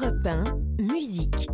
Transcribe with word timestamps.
Europe 0.00 0.26
1, 0.26 0.44
musique. 0.82 1.48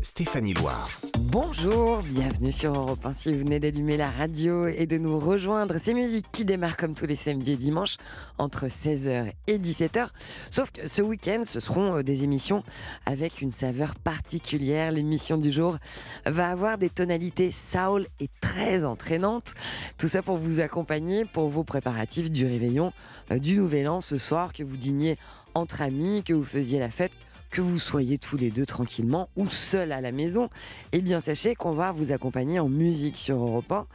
Stéphanie 0.00 0.54
Loire. 0.54 0.88
Bonjour, 1.20 2.00
bienvenue 2.02 2.50
sur 2.50 2.74
Europe 2.74 3.04
1. 3.04 3.14
Si 3.14 3.32
vous 3.32 3.40
venez 3.40 3.60
d'allumer 3.60 3.96
la 3.96 4.10
radio 4.10 4.66
et 4.66 4.86
de 4.86 4.98
nous 4.98 5.18
rejoindre, 5.18 5.76
c'est 5.78 5.94
musique 5.94 6.26
qui 6.32 6.44
démarre 6.44 6.76
comme 6.76 6.94
tous 6.94 7.06
les 7.06 7.14
samedis 7.14 7.52
et 7.52 7.56
dimanches 7.56 7.98
entre 8.38 8.66
16h 8.66 9.30
et 9.46 9.58
17h. 9.58 10.08
Sauf 10.50 10.70
que 10.72 10.88
ce 10.88 11.02
week-end, 11.02 11.42
ce 11.44 11.60
seront 11.60 11.98
euh, 11.98 12.02
des 12.02 12.24
émissions 12.24 12.64
avec 13.04 13.40
une 13.42 13.52
saveur 13.52 13.94
particulière. 13.94 14.90
L'émission 14.90 15.36
du 15.36 15.52
jour 15.52 15.76
va 16.24 16.50
avoir 16.50 16.78
des 16.78 16.90
tonalités 16.90 17.52
soul 17.52 18.06
et 18.18 18.28
très 18.40 18.84
entraînantes. 18.84 19.54
Tout 19.98 20.08
ça 20.08 20.22
pour 20.22 20.36
vous 20.36 20.60
accompagner 20.60 21.24
pour 21.24 21.48
vos 21.48 21.64
préparatifs 21.64 22.30
du 22.30 22.44
réveillon 22.44 22.92
euh, 23.30 23.38
du 23.38 23.56
Nouvel 23.58 23.88
An 23.88 24.00
ce 24.00 24.18
soir, 24.18 24.52
que 24.52 24.64
vous 24.64 24.76
dîniez 24.76 25.16
entre 25.54 25.82
amis, 25.82 26.22
que 26.24 26.32
vous 26.32 26.44
faisiez 26.44 26.78
la 26.78 26.90
fête 26.90 27.12
que 27.56 27.62
vous 27.62 27.78
soyez 27.78 28.18
tous 28.18 28.36
les 28.36 28.50
deux 28.50 28.66
tranquillement 28.66 29.30
ou 29.34 29.48
seuls 29.48 29.90
à 29.90 30.02
la 30.02 30.12
maison, 30.12 30.50
eh 30.92 31.00
bien 31.00 31.20
sachez 31.20 31.54
qu'on 31.54 31.72
va 31.72 31.90
vous 31.90 32.12
accompagner 32.12 32.58
en 32.58 32.68
musique 32.68 33.16
sur 33.16 33.36
Europe 33.36 33.72
1. 33.72 33.86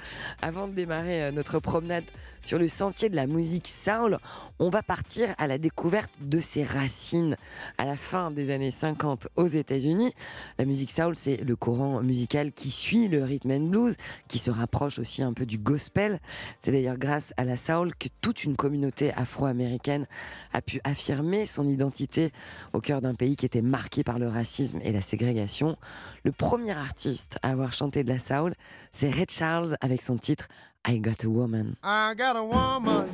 Avant 0.41 0.67
de 0.67 0.73
démarrer 0.73 1.25
euh, 1.25 1.31
notre 1.31 1.59
promenade 1.59 2.05
sur 2.43 2.57
le 2.57 2.67
sentier 2.67 3.09
de 3.09 3.15
la 3.15 3.27
musique 3.27 3.67
soul, 3.67 4.17
on 4.59 4.69
va 4.69 4.83
partir 4.83 5.33
à 5.37 5.47
la 5.47 5.57
découverte 5.57 6.11
de 6.21 6.39
ses 6.39 6.63
racines 6.63 7.35
à 7.77 7.85
la 7.85 7.95
fin 7.95 8.31
des 8.31 8.49
années 8.49 8.71
50 8.71 9.27
aux 9.35 9.47
États-Unis. 9.47 10.13
La 10.57 10.65
musique 10.65 10.91
soul, 10.91 11.15
c'est 11.15 11.37
le 11.37 11.55
courant 11.55 12.01
musical 12.01 12.51
qui 12.51 12.69
suit 12.69 13.07
le 13.07 13.23
rhythm 13.23 13.51
and 13.51 13.67
blues, 13.67 13.95
qui 14.27 14.39
se 14.39 14.51
rapproche 14.51 14.99
aussi 14.99 15.23
un 15.23 15.33
peu 15.33 15.45
du 15.45 15.57
gospel. 15.57 16.19
C'est 16.59 16.71
d'ailleurs 16.71 16.97
grâce 16.97 17.33
à 17.37 17.43
la 17.43 17.57
soul 17.57 17.93
que 17.95 18.07
toute 18.21 18.43
une 18.43 18.55
communauté 18.55 19.13
afro-américaine 19.13 20.07
a 20.53 20.61
pu 20.61 20.81
affirmer 20.83 21.45
son 21.45 21.67
identité 21.67 22.31
au 22.73 22.81
cœur 22.81 23.01
d'un 23.01 23.15
pays 23.15 23.35
qui 23.35 23.45
était 23.45 23.61
marqué 23.61 24.03
par 24.03 24.20
le 24.20 24.27
racisme 24.27 24.79
et 24.83 24.91
la 24.91 25.01
ségrégation. 25.01 25.77
Le 26.23 26.31
premier 26.31 26.71
artiste 26.71 27.39
à 27.41 27.49
avoir 27.49 27.73
chanté 27.73 28.03
de 28.03 28.09
la 28.09 28.20
soul, 28.20 28.53
c'est 28.91 29.09
Red 29.09 29.31
Charles 29.31 29.77
avec 29.81 30.01
son 30.01 30.17
titre 30.17 30.48
I 30.84 30.98
Got 30.98 31.24
a 31.24 31.29
Woman. 31.29 31.77
I 31.84 32.15
got 32.15 32.35
a 32.35 32.43
woman 32.43 33.07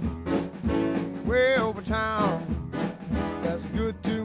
way 1.25 1.57
over 1.57 1.81
town 1.81 2.71
that's 3.43 3.65
good 3.67 4.01
to 4.03 4.16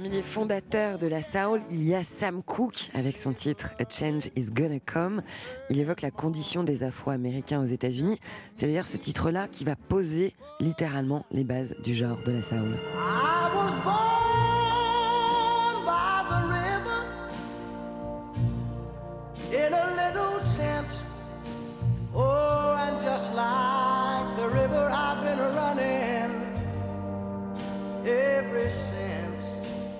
Parmi 0.00 0.16
les 0.16 0.22
fondateurs 0.22 0.98
de 0.98 1.06
la 1.06 1.20
soul, 1.20 1.60
il 1.70 1.86
y 1.86 1.94
a 1.94 2.02
Sam 2.02 2.42
Cooke 2.42 2.90
avec 2.94 3.18
son 3.18 3.34
titre 3.34 3.72
A 3.78 3.84
Change 3.86 4.30
Is 4.34 4.46
Gonna 4.50 4.80
Come. 4.80 5.20
Il 5.68 5.78
évoque 5.78 6.00
la 6.00 6.10
condition 6.10 6.64
des 6.64 6.82
Afro-Américains 6.82 7.62
aux 7.62 7.66
États-Unis. 7.66 8.18
C'est 8.54 8.64
d'ailleurs 8.64 8.86
ce 8.86 8.96
titre-là 8.96 9.46
qui 9.46 9.64
va 9.64 9.76
poser 9.76 10.32
littéralement 10.58 11.26
les 11.30 11.44
bases 11.44 11.76
du 11.84 11.92
genre 11.92 12.16
de 12.24 12.32
la 12.32 12.40
soul. 12.40 12.78
Like 23.36 24.36
the 24.38 24.48
river, 24.48 24.88
I've 24.90 25.22
been 25.22 25.38
running. 25.54 26.00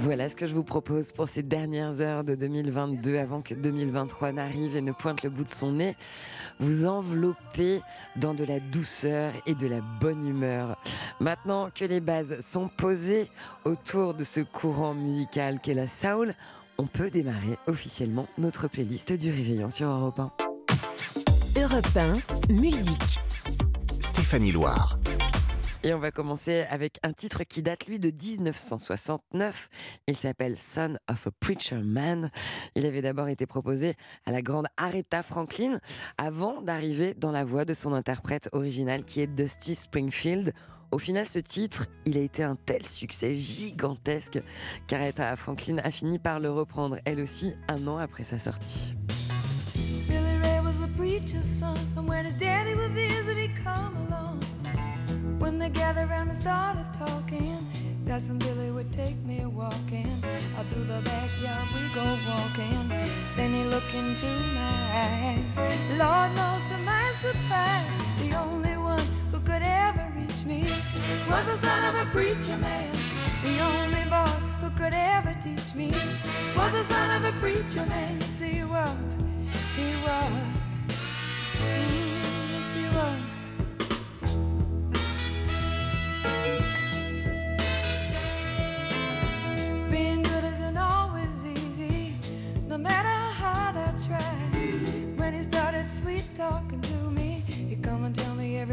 Voilà 0.00 0.28
ce 0.28 0.36
que 0.36 0.46
je 0.46 0.54
vous 0.54 0.64
propose 0.64 1.12
pour 1.12 1.28
ces 1.28 1.42
dernières 1.42 2.00
heures 2.00 2.24
de 2.24 2.34
2022 2.34 3.18
avant 3.18 3.40
que 3.40 3.54
2023 3.54 4.32
n'arrive 4.32 4.76
et 4.76 4.80
ne 4.80 4.92
pointe 4.92 5.22
le 5.22 5.30
bout 5.30 5.44
de 5.44 5.50
son 5.50 5.72
nez. 5.72 5.96
Vous 6.60 6.86
envelopper 6.86 7.80
dans 8.16 8.34
de 8.34 8.44
la 8.44 8.60
douceur 8.60 9.32
et 9.46 9.54
de 9.54 9.66
la 9.66 9.80
bonne 10.00 10.26
humeur. 10.26 10.76
Maintenant 11.20 11.70
que 11.74 11.84
les 11.84 12.00
bases 12.00 12.40
sont 12.40 12.68
posées 12.68 13.30
autour 13.64 14.14
de 14.14 14.24
ce 14.24 14.40
courant 14.40 14.94
musical 14.94 15.60
qu'est 15.60 15.74
la 15.74 15.88
soul, 15.88 16.34
on 16.78 16.86
peut 16.86 17.10
démarrer 17.10 17.58
officiellement 17.66 18.26
notre 18.36 18.68
playlist 18.68 19.12
du 19.12 19.30
réveillon 19.30 19.70
sur 19.70 19.88
Europe 19.88 20.18
1. 20.18 20.32
Europe 21.60 21.96
1, 21.96 22.52
musique. 22.52 23.20
Stéphanie 24.00 24.52
Loire. 24.52 24.98
Et 25.86 25.92
on 25.92 25.98
va 25.98 26.10
commencer 26.10 26.64
avec 26.70 26.98
un 27.02 27.12
titre 27.12 27.44
qui 27.44 27.60
date, 27.60 27.86
lui, 27.86 27.98
de 27.98 28.10
1969. 28.10 29.68
Il 30.08 30.16
s'appelle 30.16 30.56
Son 30.56 30.96
of 31.10 31.26
a 31.26 31.30
Preacher 31.40 31.76
Man. 31.76 32.30
Il 32.74 32.86
avait 32.86 33.02
d'abord 33.02 33.28
été 33.28 33.44
proposé 33.44 33.92
à 34.24 34.32
la 34.32 34.40
grande 34.40 34.66
Aretha 34.78 35.22
Franklin 35.22 35.78
avant 36.16 36.62
d'arriver 36.62 37.12
dans 37.12 37.30
la 37.30 37.44
voix 37.44 37.66
de 37.66 37.74
son 37.74 37.92
interprète 37.92 38.48
original 38.52 39.04
qui 39.04 39.20
est 39.20 39.26
Dusty 39.26 39.74
Springfield. 39.74 40.54
Au 40.90 40.98
final, 40.98 41.28
ce 41.28 41.38
titre, 41.38 41.86
il 42.06 42.16
a 42.16 42.22
été 42.22 42.42
un 42.42 42.56
tel 42.56 42.86
succès 42.86 43.34
gigantesque 43.34 44.40
qu'Aretha 44.86 45.36
Franklin 45.36 45.76
a 45.84 45.90
fini 45.90 46.18
par 46.18 46.40
le 46.40 46.50
reprendre, 46.50 46.96
elle 47.04 47.20
aussi, 47.20 47.52
un 47.68 47.86
an 47.88 47.98
après 47.98 48.24
sa 48.24 48.38
sortie. 48.38 48.94
Billy 50.08 50.38
Ray 50.42 50.60
was 50.60 50.82
a 50.82 50.88
preacher's 50.96 51.44
son, 51.44 51.76
and 51.98 52.08
when 52.08 52.24
his 52.24 52.32
daddy 52.32 52.74
would 52.74 52.92
visit, 52.92 53.36
along. 53.66 54.33
When 55.44 55.58
they 55.58 55.68
gathered 55.68 56.08
around 56.08 56.28
and 56.28 56.36
started 56.38 56.86
talking, 56.94 57.68
when 58.06 58.38
Billy 58.38 58.70
would 58.70 58.90
take 58.94 59.18
me 59.26 59.44
walking. 59.44 60.24
Out 60.56 60.64
through 60.68 60.84
the 60.84 61.02
backyard 61.04 61.68
we 61.74 61.84
go 61.94 62.06
walking. 62.26 62.88
Then 63.36 63.52
he 63.52 63.64
looked 63.64 63.92
into 63.92 64.24
my 64.54 64.76
eyes. 65.04 65.58
Lord 66.00 66.30
knows 66.34 66.62
to 66.70 66.78
my 66.78 67.12
surprise, 67.20 67.92
the 68.20 68.34
only 68.40 68.78
one 68.78 69.06
who 69.30 69.38
could 69.40 69.60
ever 69.60 70.10
reach 70.16 70.46
me 70.46 70.62
was 71.28 71.44
the 71.44 71.58
son 71.58 71.94
of 71.94 72.08
a 72.08 72.10
preacher 72.10 72.56
man. 72.56 72.90
The 73.42 73.60
only 73.60 74.04
boy 74.08 74.32
who 74.62 74.70
could 74.70 74.94
ever 74.94 75.36
teach 75.42 75.74
me 75.74 75.90
was 76.56 76.72
the 76.72 76.84
son 76.84 77.22
of 77.22 77.34
a 77.34 77.38
preacher 77.38 77.84
man. 77.84 78.18
Yes, 78.18 78.40
he 78.40 78.64
was. 78.64 79.18
He 79.76 79.92
was. 80.06 80.32
Mm, 81.60 82.03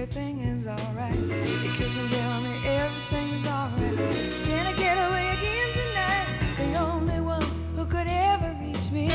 everything 0.02 0.40
is 0.40 0.66
alright. 0.66 1.14
He 1.14 1.70
kiss 1.78 1.96
and 1.96 2.10
tell 2.10 2.42
me 2.42 2.50
everything 2.66 3.30
is 3.36 3.46
alright. 3.46 3.98
Can 4.46 4.66
I 4.66 4.74
get 4.74 4.98
away 4.98 5.28
again 5.38 5.70
tonight? 5.78 6.28
The 6.58 6.80
only 6.80 7.22
one 7.22 7.44
who 7.76 7.86
could 7.86 8.08
ever 8.08 8.58
reach 8.60 8.90
me 8.90 9.10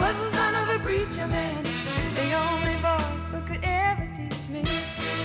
was 0.00 0.16
the 0.16 0.30
son 0.36 0.56
of 0.56 0.68
a 0.68 0.82
preacher 0.82 1.28
man. 1.28 1.62
The 2.16 2.32
only 2.34 2.74
boy 2.82 3.06
who 3.30 3.40
could 3.46 3.62
ever 3.62 4.08
teach 4.16 4.48
me 4.48 4.64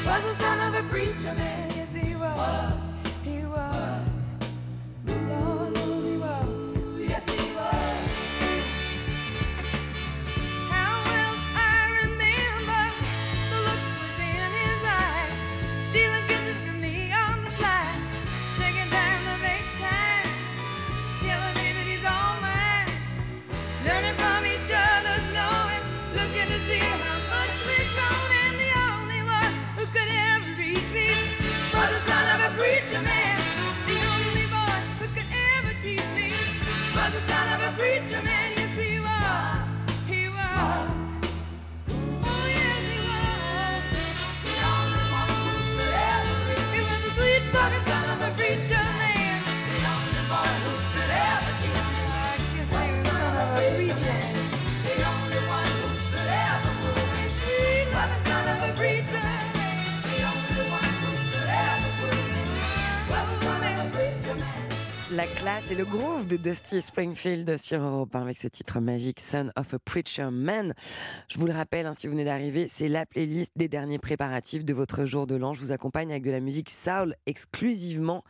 was 0.05 0.23
the 0.23 0.35
son 0.35 0.59
of 0.67 0.85
a 0.85 0.87
preacher 0.87 1.33
man. 1.33 1.71
Yes, 1.75 1.95
he 1.95 2.15
was. 2.15 2.80
Mother 37.01 37.50
La 65.11 65.27
classe 65.27 65.69
et 65.69 65.75
le 65.75 65.83
groove 65.83 66.25
de 66.25 66.37
Dusty 66.37 66.81
Springfield 66.81 67.57
sur 67.57 67.81
Europe 67.81 68.15
1 68.15 68.21
avec 68.21 68.37
ce 68.37 68.47
titre 68.47 68.79
magique 68.79 69.19
Son 69.19 69.51
of 69.57 69.73
a 69.73 69.79
Preacher 69.79 70.29
Man. 70.31 70.73
Je 71.27 71.37
vous 71.37 71.47
le 71.47 71.51
rappelle, 71.51 71.85
hein, 71.85 71.93
si 71.93 72.07
vous 72.07 72.13
venez 72.13 72.23
d'arriver, 72.23 72.69
c'est 72.69 72.87
la 72.87 73.05
playlist 73.05 73.51
des 73.57 73.67
derniers 73.67 73.99
préparatifs 73.99 74.63
de 74.63 74.73
votre 74.73 75.03
jour 75.03 75.27
de 75.27 75.35
l'an. 75.35 75.53
Je 75.53 75.59
vous 75.59 75.73
accompagne 75.73 76.11
avec 76.11 76.23
de 76.23 76.31
la 76.31 76.39
musique 76.39 76.69
soul 76.69 77.15
exclusivement 77.25 78.23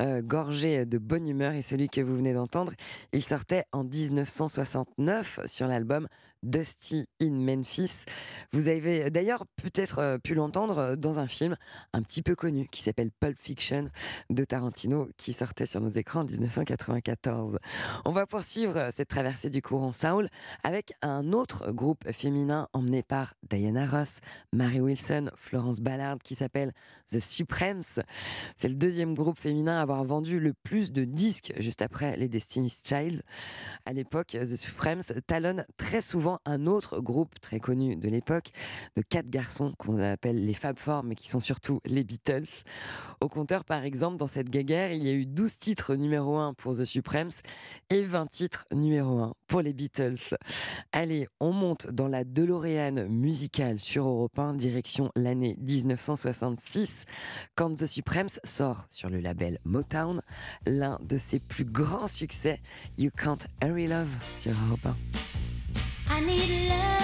euh, 0.00 0.22
gorgée 0.22 0.84
de 0.84 0.98
bonne 0.98 1.28
humeur 1.28 1.52
et 1.52 1.62
celui 1.62 1.88
que 1.88 2.00
vous 2.00 2.16
venez 2.16 2.32
d'entendre, 2.32 2.72
il 3.12 3.22
sortait 3.22 3.62
en 3.70 3.84
1969 3.84 5.40
sur 5.46 5.68
l'album 5.68 6.08
Dusty 6.44 7.06
in 7.20 7.30
Memphis. 7.30 8.04
Vous 8.52 8.68
avez 8.68 9.10
d'ailleurs 9.10 9.44
peut-être 9.56 9.98
euh, 9.98 10.18
pu 10.18 10.34
l'entendre 10.34 10.94
dans 10.96 11.18
un 11.18 11.26
film 11.26 11.56
un 11.92 12.02
petit 12.02 12.22
peu 12.22 12.34
connu 12.36 12.68
qui 12.68 12.82
s'appelle 12.82 13.10
Pulp 13.10 13.38
Fiction 13.38 13.88
de 14.30 14.44
Tarantino 14.44 15.08
qui 15.16 15.32
sortait 15.32 15.66
sur 15.66 15.80
nos 15.80 15.90
écrans 15.90 16.20
en 16.20 16.24
1994. 16.24 17.58
On 18.04 18.12
va 18.12 18.26
poursuivre 18.26 18.90
cette 18.94 19.08
traversée 19.08 19.50
du 19.50 19.62
courant 19.62 19.92
Soul 19.92 20.28
avec 20.62 20.92
un 21.02 21.32
autre 21.32 21.72
groupe 21.72 22.10
féminin 22.12 22.68
emmené 22.72 23.02
par 23.02 23.34
Diana 23.48 23.86
Ross, 23.86 24.20
Mary 24.52 24.80
Wilson, 24.80 25.30
Florence 25.36 25.80
Ballard 25.80 26.18
qui 26.22 26.34
s'appelle 26.34 26.72
The 27.10 27.18
Supremes. 27.18 27.82
C'est 28.56 28.68
le 28.68 28.74
deuxième 28.74 29.14
groupe 29.14 29.38
féminin 29.38 29.78
à 29.78 29.82
avoir 29.82 30.04
vendu 30.04 30.40
le 30.40 30.52
plus 30.52 30.92
de 30.92 31.04
disques 31.04 31.52
juste 31.58 31.82
après 31.82 32.16
les 32.16 32.28
Destiny's 32.28 32.82
Child. 32.86 33.22
À 33.86 33.92
l'époque, 33.92 34.28
The 34.28 34.56
Supremes 34.56 35.02
talonne 35.26 35.64
très 35.76 36.02
souvent 36.02 36.33
un 36.44 36.66
autre 36.66 37.00
groupe 37.00 37.40
très 37.40 37.60
connu 37.60 37.96
de 37.96 38.08
l'époque, 38.08 38.50
de 38.96 39.02
quatre 39.02 39.28
garçons 39.28 39.74
qu'on 39.78 39.98
appelle 39.98 40.44
les 40.44 40.54
Fab 40.54 40.78
Four, 40.78 41.04
mais 41.04 41.14
qui 41.14 41.28
sont 41.28 41.40
surtout 41.40 41.80
les 41.84 42.04
Beatles. 42.04 42.62
Au 43.20 43.28
compteur, 43.28 43.64
par 43.64 43.84
exemple, 43.84 44.16
dans 44.16 44.26
cette 44.26 44.50
guéguerre, 44.50 44.92
il 44.92 45.04
y 45.04 45.08
a 45.08 45.12
eu 45.12 45.26
12 45.26 45.58
titres 45.58 45.94
numéro 45.94 46.36
1 46.36 46.54
pour 46.54 46.76
The 46.76 46.84
Supremes 46.84 47.30
et 47.90 48.02
20 48.02 48.26
titres 48.26 48.66
numéro 48.72 49.18
1 49.18 49.34
pour 49.46 49.62
les 49.62 49.72
Beatles. 49.72 50.36
Allez, 50.92 51.28
on 51.40 51.52
monte 51.52 51.88
dans 51.88 52.08
la 52.08 52.24
DeLorean 52.24 53.08
musicale 53.08 53.80
sur 53.80 54.06
Europe 54.06 54.38
1, 54.38 54.54
direction 54.54 55.10
l'année 55.16 55.56
1966, 55.60 57.04
quand 57.54 57.74
The 57.74 57.86
Supremes 57.86 58.28
sort 58.44 58.86
sur 58.88 59.08
le 59.08 59.20
label 59.20 59.58
Motown 59.64 60.20
l'un 60.66 60.98
de 61.08 61.18
ses 61.18 61.40
plus 61.40 61.64
grands 61.64 62.08
succès, 62.08 62.58
You 62.98 63.10
Can't 63.16 63.46
Hurry 63.62 63.86
Love 63.86 64.08
sur 64.36 64.52
Europe 64.66 64.86
1. 64.86 65.33
I 66.16 66.20
need 66.20 66.68
love, 66.68 67.03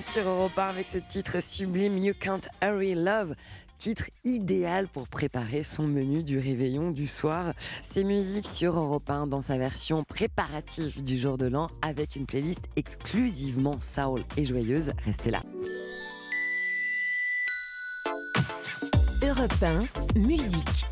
Sur 0.00 0.28
Europe 0.28 0.56
1 0.56 0.66
avec 0.68 0.86
ce 0.86 0.98
titre 0.98 1.42
sublime 1.42 1.98
You 1.98 2.14
Can't 2.18 2.48
Hurry 2.62 2.94
Love. 2.94 3.34
Titre 3.78 4.04
idéal 4.24 4.88
pour 4.88 5.08
préparer 5.08 5.62
son 5.64 5.82
menu 5.82 6.22
du 6.22 6.38
réveillon 6.38 6.92
du 6.92 7.06
soir. 7.06 7.52
C'est 7.82 8.04
musique 8.04 8.46
sur 8.46 8.78
Europe 8.78 9.10
1 9.10 9.26
dans 9.26 9.42
sa 9.42 9.58
version 9.58 10.04
préparative 10.04 11.02
du 11.02 11.18
jour 11.18 11.36
de 11.36 11.46
l'an 11.46 11.66
avec 11.82 12.16
une 12.16 12.26
playlist 12.26 12.64
exclusivement 12.76 13.78
soul 13.80 14.22
et 14.36 14.44
joyeuse. 14.44 14.92
Restez 15.04 15.30
là. 15.30 15.42
Europe 19.22 19.62
1, 19.62 20.18
musique. 20.18 20.86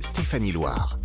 Stéphanie 0.00 0.52
Loire. 0.52 0.98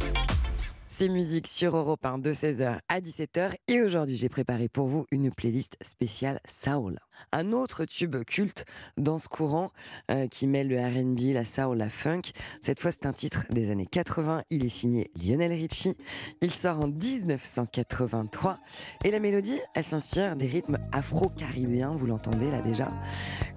C'est 1.01 1.09
musique 1.09 1.47
sur 1.47 1.75
Europe 1.75 2.05
1 2.05 2.19
de 2.19 2.31
16h 2.31 2.77
à 2.87 2.99
17h 3.01 3.55
et 3.67 3.81
aujourd'hui 3.81 4.15
j'ai 4.15 4.29
préparé 4.29 4.69
pour 4.69 4.85
vous 4.85 5.07
une 5.09 5.31
playlist 5.31 5.75
spéciale 5.81 6.39
Soul. 6.45 6.99
Un 7.31 7.53
autre 7.53 7.85
tube 7.85 8.23
culte 8.23 8.65
dans 8.97 9.17
ce 9.17 9.27
courant 9.27 9.71
euh, 10.11 10.27
qui 10.27 10.45
mêle 10.45 10.67
le 10.67 10.77
R&B, 10.79 11.33
la 11.33 11.43
soul, 11.43 11.79
la 11.79 11.89
funk. 11.89 12.21
Cette 12.61 12.79
fois 12.79 12.91
c'est 12.91 13.07
un 13.07 13.13
titre 13.13 13.45
des 13.49 13.71
années 13.71 13.87
80, 13.87 14.43
il 14.51 14.63
est 14.63 14.69
signé 14.69 15.09
Lionel 15.19 15.53
Richie. 15.53 15.97
Il 16.43 16.51
sort 16.51 16.81
en 16.81 16.87
1983 16.87 18.59
et 19.03 19.09
la 19.09 19.19
mélodie, 19.19 19.59
elle 19.73 19.83
s'inspire 19.83 20.35
des 20.35 20.45
rythmes 20.45 20.77
afro-caribéens, 20.91 21.95
vous 21.95 22.05
l'entendez 22.05 22.51
là 22.51 22.61
déjà, 22.61 22.91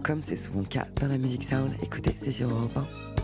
comme 0.03 0.23
c'est 0.23 0.37
souvent 0.37 0.61
le 0.61 0.67
cas 0.67 0.87
dans 0.99 1.09
la 1.09 1.19
musique 1.19 1.45
soul. 1.45 1.73
Écoutez, 1.83 2.17
c'est 2.17 2.33
sur 2.33 2.49
Europe 2.49 2.79
1. 3.19 3.24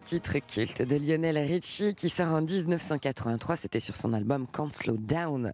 titre 0.00 0.38
culte 0.38 0.82
de 0.82 0.96
Lionel 0.96 1.38
Richie 1.38 1.94
qui 1.94 2.08
sort 2.08 2.32
en 2.32 2.42
1983. 2.42 3.56
C'était 3.56 3.80
sur 3.80 3.96
son 3.96 4.12
album 4.12 4.46
Can't 4.52 4.72
Slow 4.72 4.96
Down. 4.96 5.52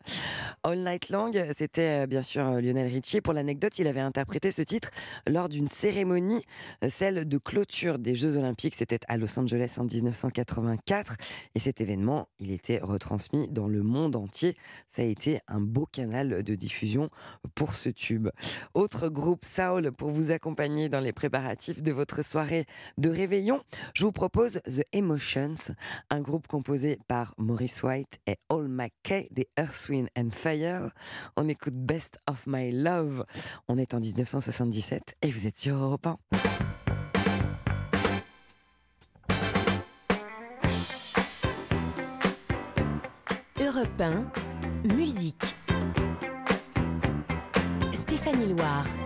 All 0.62 0.78
Night 0.78 1.10
Long, 1.10 1.30
c'était 1.56 2.04
euh, 2.04 2.06
bien 2.06 2.22
sûr 2.22 2.46
euh, 2.46 2.60
Lionel 2.60 2.92
Richie. 2.92 3.20
Pour 3.20 3.32
l'anecdote, 3.32 3.78
il 3.78 3.86
avait 3.86 4.00
interprété 4.00 4.50
ce 4.52 4.62
titre 4.62 4.90
lors 5.26 5.48
d'une 5.48 5.68
cérémonie, 5.68 6.44
euh, 6.84 6.88
celle 6.88 7.28
de 7.28 7.38
clôture 7.38 7.98
des 7.98 8.14
Jeux 8.14 8.36
Olympiques. 8.36 8.74
C'était 8.74 9.00
à 9.08 9.16
Los 9.16 9.38
Angeles 9.38 9.76
en 9.78 9.84
1984. 9.84 11.16
Et 11.54 11.58
cet 11.58 11.80
événement, 11.80 12.28
il 12.38 12.52
était 12.52 12.78
retransmis 12.78 13.48
dans 13.48 13.68
le 13.68 13.82
monde 13.82 14.16
entier. 14.16 14.56
Ça 14.88 15.02
a 15.02 15.04
été 15.04 15.40
un 15.48 15.60
beau 15.60 15.86
canal 15.86 16.42
de 16.42 16.54
diffusion 16.54 17.10
pour 17.54 17.74
ce 17.74 17.88
tube. 17.88 18.28
Autre 18.74 19.08
groupe 19.08 19.44
Soul 19.44 19.92
pour 19.92 20.10
vous 20.10 20.30
accompagner 20.30 20.88
dans 20.88 21.00
les 21.00 21.12
préparatifs 21.12 21.82
de 21.82 21.92
votre 21.92 22.24
soirée 22.24 22.66
de 22.98 23.10
réveillon. 23.10 23.60
Je 23.94 24.04
vous 24.04 24.12
propose 24.12 24.35
The 24.36 24.84
Emotions, 24.92 25.72
un 26.10 26.20
groupe 26.20 26.46
composé 26.46 26.98
par 27.08 27.32
Maurice 27.38 27.82
White 27.82 28.18
et 28.26 28.36
All 28.50 28.68
McKay 28.68 29.28
des 29.30 29.48
Earth, 29.58 29.88
Wind 29.88 30.08
and 30.16 30.28
Fire. 30.30 30.90
On 31.38 31.48
écoute 31.48 31.72
Best 31.72 32.18
of 32.28 32.46
My 32.46 32.70
Love. 32.70 33.24
On 33.66 33.78
est 33.78 33.94
en 33.94 34.00
1977 34.00 35.14
et 35.22 35.30
vous 35.30 35.46
êtes 35.46 35.56
sur 35.56 35.76
Europe 35.76 36.06
1. 36.06 36.18
Europe 43.58 44.00
1, 44.00 44.94
musique. 44.94 45.56
Stéphanie 47.94 48.52
Loire. 48.52 49.05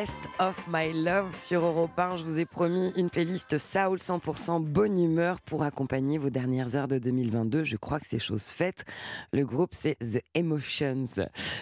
Best 0.00 0.30
of 0.38 0.66
My 0.66 0.94
Love 0.94 1.36
sur 1.36 1.62
Europe 1.62 1.98
1. 1.98 2.16
Je 2.16 2.22
vous 2.22 2.38
ai 2.38 2.46
promis 2.46 2.90
une 2.96 3.10
playlist 3.10 3.58
Soul 3.58 3.98
100% 3.98 4.64
bonne 4.64 4.98
humeur 4.98 5.42
pour 5.42 5.62
accompagner 5.62 6.16
vos 6.16 6.30
dernières 6.30 6.74
heures 6.74 6.88
de 6.88 6.96
2022. 6.96 7.64
Je 7.64 7.76
crois 7.76 8.00
que 8.00 8.06
c'est 8.06 8.18
chose 8.18 8.44
faite. 8.44 8.86
Le 9.34 9.44
groupe, 9.44 9.74
c'est 9.74 9.98
The 9.98 10.22
Emotions. 10.32 11.04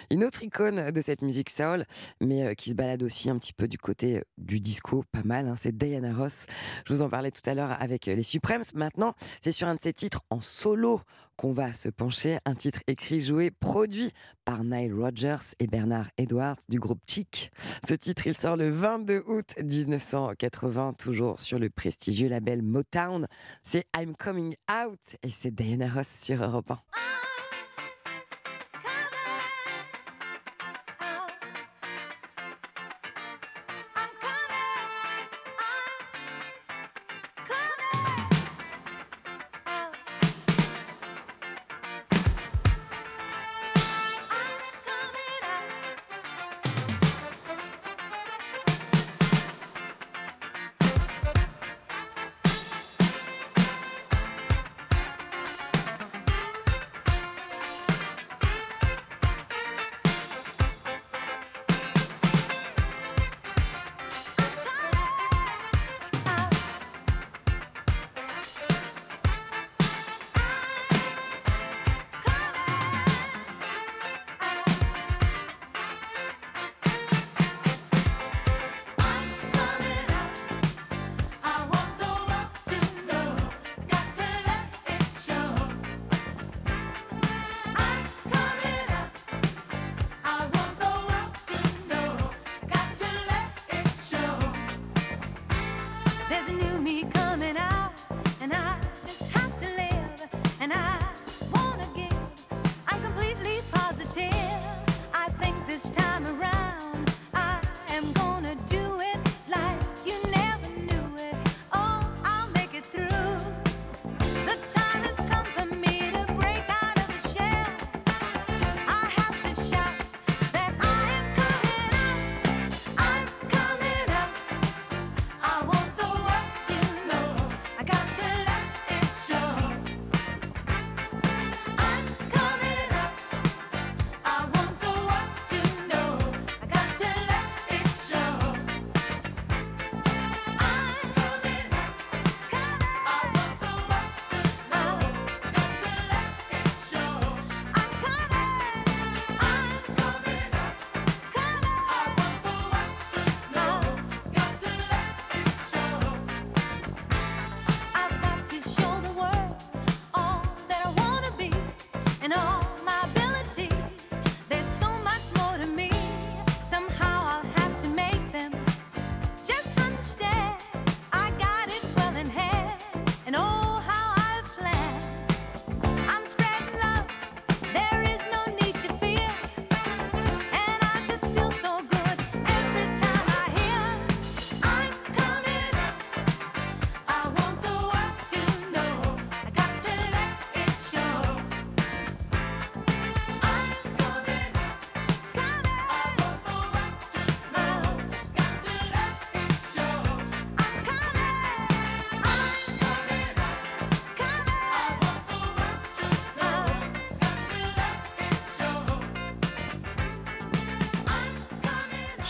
Une 0.09 0.23
autre 0.23 0.41
icône 0.41 0.89
de 0.89 1.01
cette 1.01 1.21
musique 1.21 1.49
Soul, 1.49 1.83
mais 2.21 2.45
euh, 2.45 2.53
qui 2.53 2.69
se 2.69 2.75
balade 2.75 3.03
aussi 3.03 3.29
un 3.29 3.37
petit 3.37 3.51
peu 3.51 3.67
du 3.67 3.77
côté 3.77 4.19
euh, 4.19 4.21
du 4.37 4.61
disco, 4.61 5.03
pas 5.11 5.23
mal, 5.25 5.49
hein, 5.49 5.55
c'est 5.57 5.75
Diana 5.75 6.15
Ross. 6.15 6.45
Je 6.85 6.93
vous 6.93 7.01
en 7.01 7.09
parlais 7.09 7.31
tout 7.31 7.41
à 7.45 7.53
l'heure 7.53 7.75
avec 7.81 8.07
euh, 8.07 8.15
les 8.15 8.23
Supremes. 8.23 8.63
Maintenant, 8.73 9.15
c'est 9.41 9.51
sur 9.51 9.67
un 9.67 9.75
de 9.75 9.81
ses 9.81 9.91
titres 9.91 10.21
en 10.29 10.39
solo 10.39 11.01
qu'on 11.39 11.53
va 11.53 11.71
se 11.71 11.87
pencher. 11.87 12.37
Un 12.43 12.53
titre 12.53 12.81
écrit, 12.87 13.21
joué, 13.21 13.49
produit 13.49 14.11
par 14.43 14.65
Nile 14.65 14.93
Rodgers 14.93 15.55
et 15.59 15.67
Bernard 15.67 16.09
Edwards 16.17 16.57
du 16.67 16.79
groupe 16.79 16.99
Chic. 17.07 17.49
Ce 17.87 17.93
titre, 17.93 18.27
il 18.27 18.35
sort 18.35 18.57
le 18.57 18.69
22 18.69 19.23
août 19.25 19.45
1980, 19.57 20.95
toujours 20.99 21.39
sur 21.39 21.57
le 21.57 21.69
prestigieux 21.69 22.27
label 22.27 22.61
Motown. 22.61 23.25
C'est 23.63 23.85
I'm 23.97 24.17
Coming 24.17 24.53
Out 24.69 24.99
et 25.23 25.29
c'est 25.29 25.51
Diana 25.51 25.87
Ross 25.87 26.07
sur 26.09 26.43
Europe 26.43 26.71
1. 26.71 27.18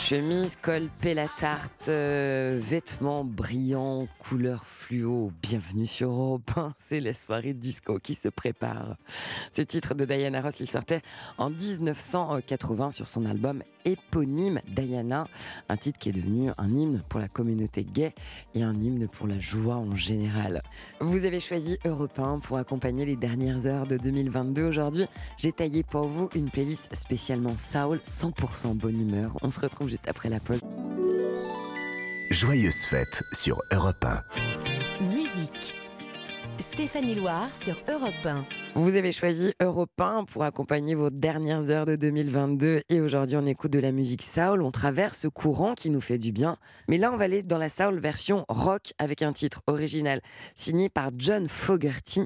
Chemise, 0.09 0.57
col, 0.59 0.89
la 1.13 1.27
tarte, 1.39 1.87
euh, 1.87 2.59
vêtements 2.61 3.23
brillants, 3.23 4.09
couleurs 4.17 4.65
fluo. 4.65 5.31
Bienvenue 5.41 5.85
sur 5.85 6.09
Europe 6.09 6.51
1. 6.57 6.73
C'est 6.79 6.99
la 6.99 7.13
soirée 7.13 7.53
de 7.53 7.59
disco 7.59 7.97
qui 7.97 8.13
se 8.13 8.27
prépare. 8.27 8.97
Ce 9.53 9.61
titre 9.61 9.93
de 9.93 10.03
Diana 10.03 10.41
Ross, 10.41 10.59
il 10.59 10.69
sortait 10.69 11.01
en 11.37 11.49
1980 11.49 12.91
sur 12.91 13.07
son 13.07 13.25
album 13.25 13.63
éponyme 13.85 14.59
Diana, 14.67 15.27
un 15.69 15.77
titre 15.77 15.97
qui 15.97 16.09
est 16.09 16.11
devenu 16.11 16.51
un 16.57 16.73
hymne 16.73 17.03
pour 17.07 17.21
la 17.21 17.29
communauté 17.29 17.85
gay 17.85 18.13
et 18.53 18.61
un 18.61 18.73
hymne 18.73 19.07
pour 19.07 19.25
la 19.25 19.39
joie 19.39 19.77
en 19.77 19.95
général. 19.95 20.61
Vous 20.99 21.23
avez 21.23 21.39
choisi 21.39 21.77
Europe 21.85 22.19
1 22.19 22.39
pour 22.39 22.57
accompagner 22.57 23.05
les 23.05 23.15
dernières 23.15 23.65
heures 23.65 23.87
de 23.87 23.95
2022. 23.95 24.63
Aujourd'hui, 24.63 25.05
j'ai 25.37 25.53
taillé 25.53 25.83
pour 25.83 26.05
vous 26.05 26.27
une 26.35 26.49
playlist 26.49 26.93
spécialement 26.93 27.55
Soul, 27.55 28.01
100% 28.03 28.75
bonne 28.75 28.99
humeur. 28.99 29.37
On 29.41 29.49
se 29.49 29.61
retrouve 29.61 29.87
juste 29.87 30.09
après 30.09 30.27
la 30.27 30.41
pause. 30.41 30.59
Joyeuse 32.31 32.85
fête 32.85 33.23
sur 33.33 33.63
Europe 33.71 34.05
1. 34.05 34.23
Musique. 35.03 35.78
Stéphanie 36.59 37.15
Loire 37.15 37.55
sur 37.55 37.81
Europe 37.87 38.25
1. 38.25 38.45
Vous 38.75 38.95
avez 38.95 39.13
choisi 39.13 39.53
Europe 39.61 39.99
1 39.99 40.25
pour 40.25 40.43
accompagner 40.43 40.93
vos 40.93 41.09
dernières 41.09 41.69
heures 41.69 41.85
de 41.85 41.95
2022 41.95 42.81
et 42.89 42.99
aujourd'hui 42.99 43.37
on 43.37 43.45
écoute 43.45 43.71
de 43.71 43.79
la 43.79 43.93
musique 43.93 44.23
soul, 44.23 44.61
on 44.61 44.71
traverse 44.71 45.19
ce 45.19 45.29
courant 45.29 45.73
qui 45.73 45.89
nous 45.89 46.01
fait 46.01 46.17
du 46.17 46.33
bien. 46.33 46.57
Mais 46.89 46.97
là 46.97 47.13
on 47.13 47.17
va 47.17 47.23
aller 47.23 47.43
dans 47.43 47.57
la 47.57 47.69
soul 47.69 47.99
version 47.99 48.43
rock 48.49 48.93
avec 48.97 49.21
un 49.21 49.31
titre 49.31 49.61
original 49.67 50.19
signé 50.53 50.89
par 50.89 51.11
John 51.17 51.47
Fogerty, 51.47 52.25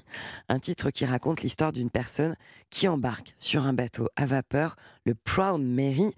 un 0.50 0.58
titre 0.58 0.90
qui 0.90 1.06
raconte 1.06 1.44
l'histoire 1.44 1.72
d'une 1.72 1.92
personne 1.92 2.36
qui 2.72 2.88
embarque 2.88 3.36
sur 3.38 3.68
un 3.68 3.74
bateau 3.74 4.10
à 4.16 4.26
vapeur, 4.26 4.76
le 5.06 5.14
Proud 5.14 5.62
Mary, 5.62 6.16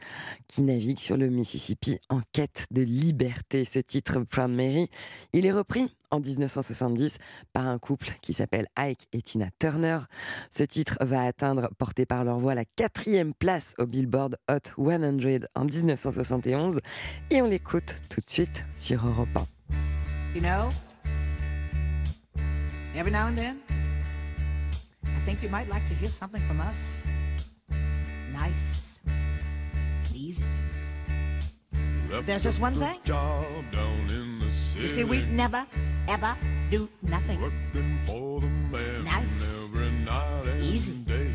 qui 0.47 0.61
navigue 0.61 0.99
sur 0.99 1.17
le 1.17 1.27
Mississippi 1.27 1.99
en 2.09 2.21
quête 2.31 2.67
de 2.71 2.81
liberté. 2.81 3.65
Ce 3.65 3.79
titre 3.79 4.19
Proud 4.21 4.51
Mary, 4.51 4.89
il 5.33 5.45
est 5.45 5.51
repris 5.51 5.93
en 6.15 6.19
1970 6.19 7.17
par 7.53 7.67
un 7.67 7.77
couple 7.77 8.11
qui 8.21 8.33
s'appelle 8.33 8.67
Ike 8.77 9.07
et 9.13 9.21
Tina 9.21 9.47
Turner. 9.59 9.99
Ce 10.49 10.63
titre 10.63 10.97
va 11.01 11.23
atteindre, 11.23 11.69
porté 11.77 12.05
par 12.05 12.23
leur 12.23 12.39
voix, 12.39 12.55
la 12.55 12.65
quatrième 12.65 13.33
place 13.33 13.75
au 13.77 13.85
Billboard 13.85 14.37
Hot 14.49 14.71
100 14.77 15.47
en 15.55 15.65
1971 15.65 16.79
et 17.31 17.41
on 17.41 17.47
l'écoute 17.47 18.01
tout 18.09 18.21
de 18.21 18.29
suite 18.29 18.65
sur 18.75 19.05
Europe 19.05 19.29
1. 19.35 19.45
You 20.35 20.41
know, 20.41 20.69
every 22.95 23.11
now 23.11 23.27
and 23.27 23.35
then, 23.35 23.57
I 25.03 25.25
think 25.25 25.41
you 25.41 25.49
might 25.49 25.69
like 25.69 25.85
to 25.85 25.93
hear 25.93 26.09
something 26.09 26.41
from 26.45 26.59
us. 26.59 27.03
Nice, 28.33 29.01
and 29.05 30.13
easy. 30.13 30.43
There's 32.25 32.43
just 32.43 32.61
one 32.61 32.73
thing. 32.73 32.99
Job 33.03 33.45
down 33.71 34.09
in 34.09 34.39
the 34.39 34.51
city. 34.51 34.81
You 34.81 34.87
see, 34.87 35.03
we 35.03 35.23
never, 35.23 35.65
ever 36.07 36.35
do 36.69 36.87
nothing. 37.01 37.41
Working 37.41 37.99
for 38.05 38.41
the 38.41 38.47
man 38.47 39.03
Nice. 39.05 39.63
every 39.65 39.89
night 39.91 40.47
and 40.47 40.63
Easy. 40.63 40.93
day. 41.05 41.31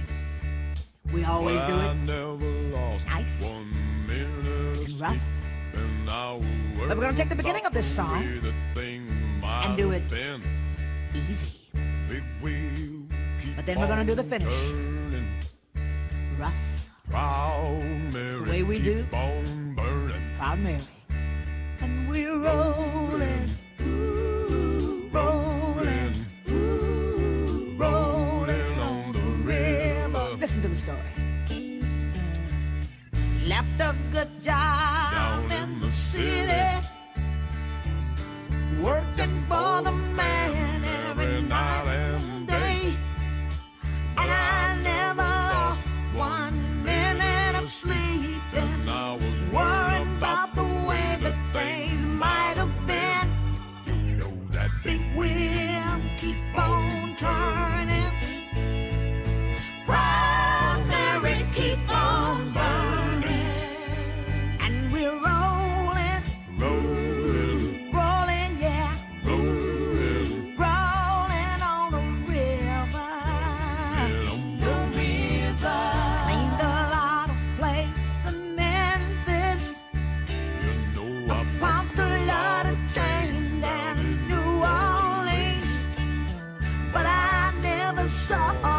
We 1.12 1.24
always 1.24 1.62
do 1.64 1.74
I 1.74 1.90
it 1.90 1.94
never 2.06 2.50
lost 2.76 3.06
Nice. 3.06 3.42
one 3.42 4.06
minute 4.06 4.78
and 4.88 5.00
rough. 5.00 5.12
sleep, 5.18 5.82
and 5.82 6.08
But 6.88 6.96
we're 6.96 7.04
gonna 7.04 7.16
take 7.16 7.28
the 7.28 7.36
beginning 7.36 7.66
of 7.66 7.72
this 7.72 7.86
song 7.86 8.22
way 8.22 8.38
the 8.38 8.54
thing 8.74 9.40
might 9.40 9.74
do 9.76 9.90
it 9.92 10.08
been. 10.08 10.42
Easy, 11.14 11.50
Big 12.08 12.22
wheel 12.40 13.06
But 13.56 13.66
then 13.66 13.80
we're 13.80 13.88
gonna 13.88 14.04
do 14.04 14.14
the 14.14 14.22
finish. 14.24 14.70
rough, 16.38 16.90
Proud 17.10 17.82
Mary, 18.14 18.34
the 18.38 18.44
way 18.50 18.62
we 18.62 18.78
do. 18.80 19.04
proud 19.10 20.58
Mary. 20.60 20.78
And 21.80 22.08
we're 22.08 22.38
rolling, 22.38 23.48
city, 35.90 36.86
working 38.80 39.40
for 39.48 39.82
the 39.82 39.92
man 39.92 40.69
never 88.28 88.69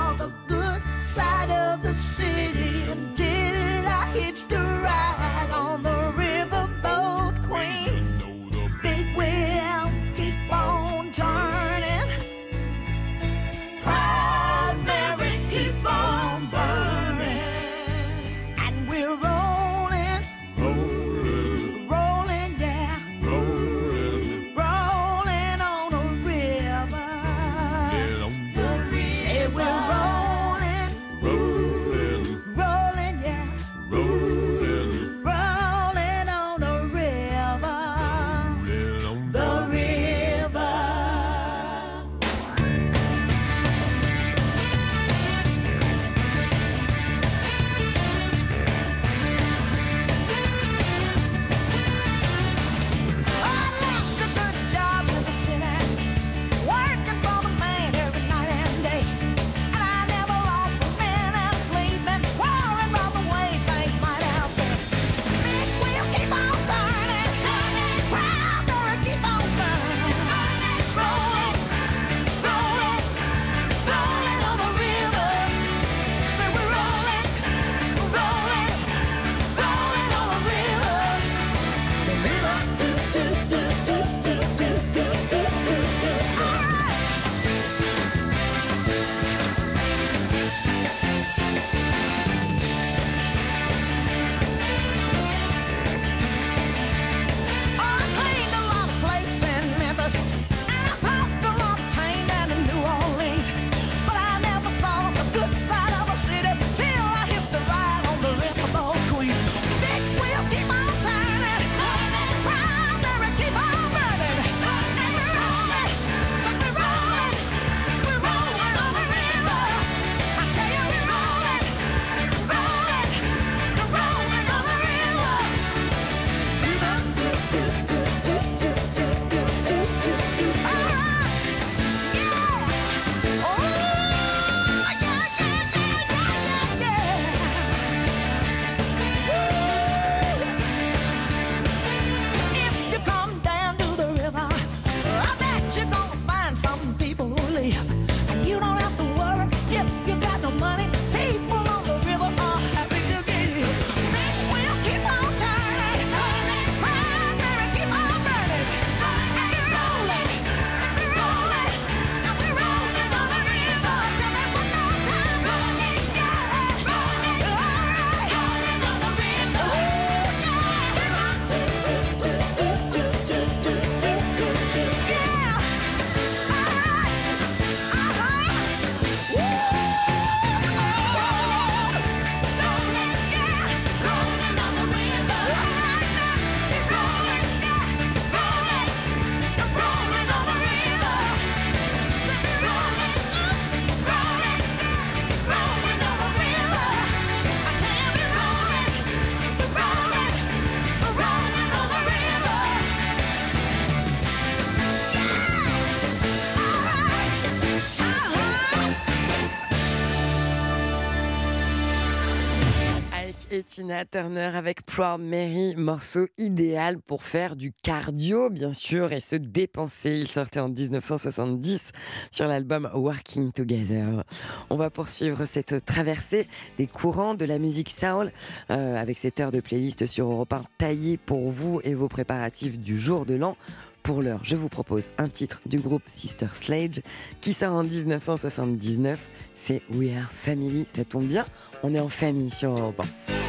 Tina 213.71 214.03
Turner 214.03 214.51
avec 214.53 214.86
Proud 214.86 215.21
Mary, 215.21 215.75
morceau 215.77 216.27
idéal 216.38 216.99
pour 216.99 217.23
faire 217.23 217.55
du 217.55 217.71
cardio, 217.71 218.49
bien 218.49 218.73
sûr, 218.73 219.13
et 219.13 219.21
se 219.21 219.38
dépenser. 219.38 220.17
Il 220.19 220.27
sortait 220.27 220.60
en 220.60 220.67
1970 220.67 221.93
sur 222.31 222.47
l'album 222.47 222.91
Working 222.93 223.53
Together. 223.53 224.25
On 224.69 224.75
va 224.75 224.89
poursuivre 224.89 225.45
cette 225.45 225.86
traversée 225.86 226.49
des 226.77 226.86
courants 226.86 227.34
de 227.34 227.45
la 227.45 227.60
musique 227.60 227.89
soul 227.89 228.34
euh, 228.71 229.01
avec 229.01 229.17
cette 229.17 229.39
heure 229.39 229.53
de 229.53 229.62
playlist 229.62 230.05
sur 230.05 230.29
Europe 230.29 230.51
1 230.51 230.63
taillée 230.77 231.15
pour 231.15 231.49
vous 231.49 231.79
et 231.86 231.93
vos 231.93 232.10
préparatifs 232.10 232.77
du 232.77 232.99
jour 232.99 233.25
de 233.25 233.36
l'an. 233.36 233.55
Pour 234.03 234.21
l'heure, 234.21 234.41
je 234.43 234.57
vous 234.57 234.67
propose 234.67 235.10
un 235.17 235.29
titre 235.29 235.62
du 235.65 235.79
groupe 235.79 236.03
Sister 236.07 236.47
Sledge 236.51 236.99
qui 237.39 237.53
sort 237.53 237.75
en 237.75 237.84
1979. 237.84 239.29
C'est 239.55 239.81
We 239.93 240.10
Are 240.17 240.29
Family. 240.29 240.88
Ça 240.93 241.05
tombe 241.05 241.27
bien, 241.27 241.45
on 241.84 241.95
est 241.95 242.01
en 242.01 242.10
famille 242.10 242.49
sur 242.49 242.71
Europe 242.71 242.99
1. 243.29 243.40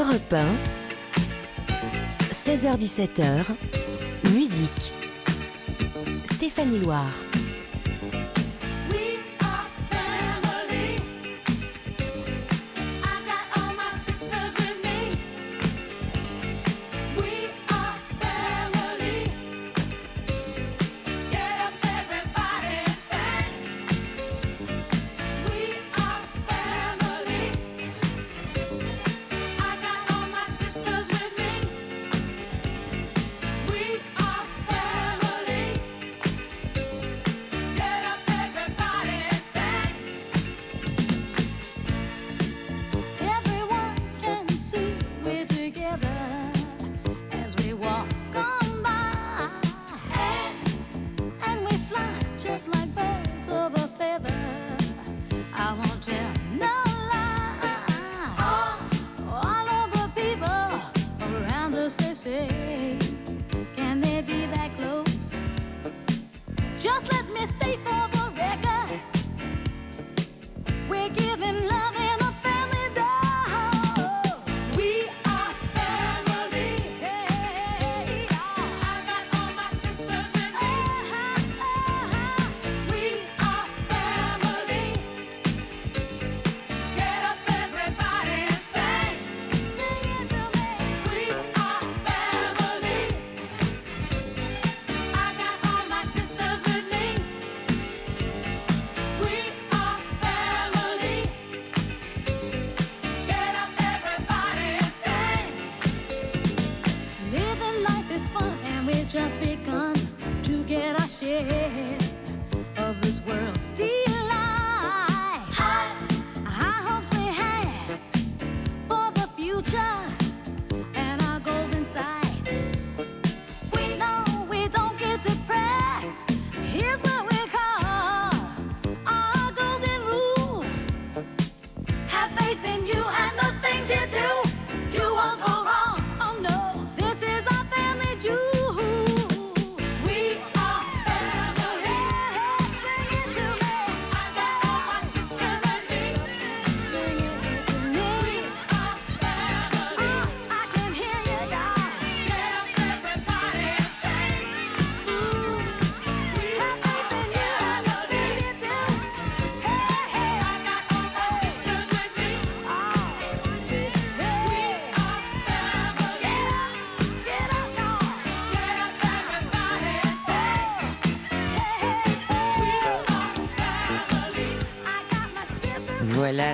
Europe 0.00 0.32
1, 0.32 0.46
16h-17h, 2.32 3.44
musique. 4.32 4.94
Stéphanie 6.24 6.78
Loire. 6.78 7.29
Together 46.00 46.39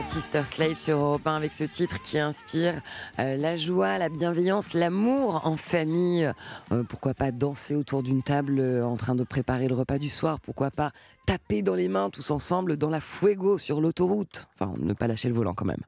Sister 0.07 0.45
Slade 0.45 0.77
sur 0.77 0.99
Europe 0.99 1.27
1 1.27 1.35
avec 1.35 1.53
ce 1.53 1.65
titre 1.65 2.01
qui 2.01 2.19
inspire 2.19 2.75
euh, 3.19 3.37
la 3.37 3.57
joie, 3.57 3.99
la 3.99 4.09
bienveillance, 4.09 4.73
l'amour 4.73 5.41
en 5.45 5.57
famille. 5.57 6.33
Euh, 6.71 6.85
pourquoi 6.85 7.13
pas 7.13 7.33
danser 7.33 7.75
autour 7.75 8.05
d'une 8.05 8.23
table 8.23 8.61
euh, 8.61 8.87
en 8.87 8.97
train 8.97 9.17
de 9.17 9.25
préparer 9.25 9.67
le 9.67 9.75
repas 9.75 9.99
du 9.99 10.09
soir 10.09 10.39
Pourquoi 10.41 10.71
pas 10.71 10.93
taper 11.27 11.63
dans 11.63 11.75
les 11.75 11.89
mains 11.89 12.09
tous 12.09 12.31
ensemble 12.31 12.77
dans 12.77 12.89
la 12.89 13.01
fuego 13.01 13.59
sur 13.59 13.81
l'autoroute 13.81 14.47
Enfin, 14.59 14.75
ne 14.79 14.95
pas 14.95 15.07
lâcher 15.09 15.29
le 15.29 15.35
volant 15.35 15.55
quand 15.55 15.65
même. 15.65 15.83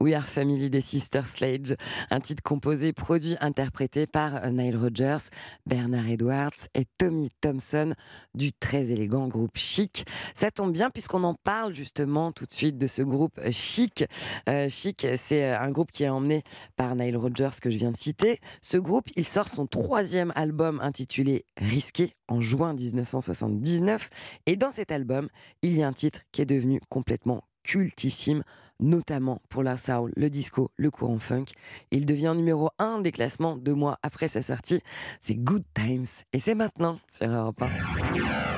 We 0.00 0.14
Are 0.14 0.26
Family 0.26 0.70
des 0.70 0.80
Sister 0.80 1.22
Slade, 1.26 1.76
un 2.10 2.20
titre 2.20 2.42
composé, 2.42 2.92
produit, 2.92 3.36
interprété 3.40 4.06
par 4.06 4.36
euh, 4.36 4.50
Nile 4.50 4.76
Rodgers, 4.76 5.28
Bernard 5.66 6.08
Edwards 6.08 6.68
et 6.74 6.86
Tommy 6.98 7.28
Thompson 7.40 7.94
du 8.34 8.52
très 8.52 8.90
élégant 8.90 9.28
groupe 9.28 9.56
Chic. 9.56 10.04
Ça 10.34 10.50
tombe 10.50 10.72
bien 10.72 10.90
puisqu'on 10.90 11.22
en 11.22 11.34
parle 11.34 11.74
justement 11.74 12.32
tout 12.32 12.46
de 12.46 12.52
suite 12.52 12.78
de 12.78 12.86
ce 12.86 13.02
groupe 13.02 13.38
euh, 13.38 13.52
Chic. 13.52 14.04
Euh, 14.48 14.68
Chic, 14.68 15.06
c'est 15.16 15.50
un 15.50 15.70
groupe 15.70 15.92
qui 15.92 16.04
est 16.04 16.08
emmené 16.08 16.42
par 16.76 16.96
Nile 16.96 17.16
Rodgers 17.16 17.60
que 17.60 17.70
je 17.70 17.76
viens 17.76 17.92
de 17.92 17.96
citer. 17.96 18.40
Ce 18.62 18.78
groupe, 18.78 19.08
il 19.14 19.26
sort 19.26 19.48
son 19.48 19.66
troisième 19.66 20.32
album 20.34 20.80
intitulé 20.80 21.44
Risqué 21.58 22.14
en 22.30 22.40
juin 22.40 22.72
1979. 22.74 24.08
Et 24.46 24.56
dans 24.56 24.69
cet 24.72 24.90
album, 24.90 25.28
il 25.62 25.76
y 25.76 25.82
a 25.82 25.88
un 25.88 25.92
titre 25.92 26.20
qui 26.32 26.42
est 26.42 26.46
devenu 26.46 26.80
complètement 26.88 27.44
cultissime 27.62 28.42
notamment 28.80 29.42
pour 29.48 29.62
la 29.62 29.76
soul, 29.76 30.12
le 30.16 30.30
disco, 30.30 30.70
le 30.76 30.90
courant 30.90 31.18
funk. 31.18 31.44
Il 31.90 32.06
devient 32.06 32.32
numéro 32.34 32.70
1 32.78 33.00
des 33.00 33.12
classements 33.12 33.56
deux 33.56 33.74
mois 33.74 33.98
après 34.02 34.28
sa 34.28 34.42
sortie. 34.42 34.80
C'est 35.20 35.36
Good 35.36 35.64
Times 35.74 36.06
et 36.32 36.40
c'est 36.40 36.54
maintenant 36.54 36.98
sur 37.08 37.28
Europe 37.28 37.62
1. 37.62 38.49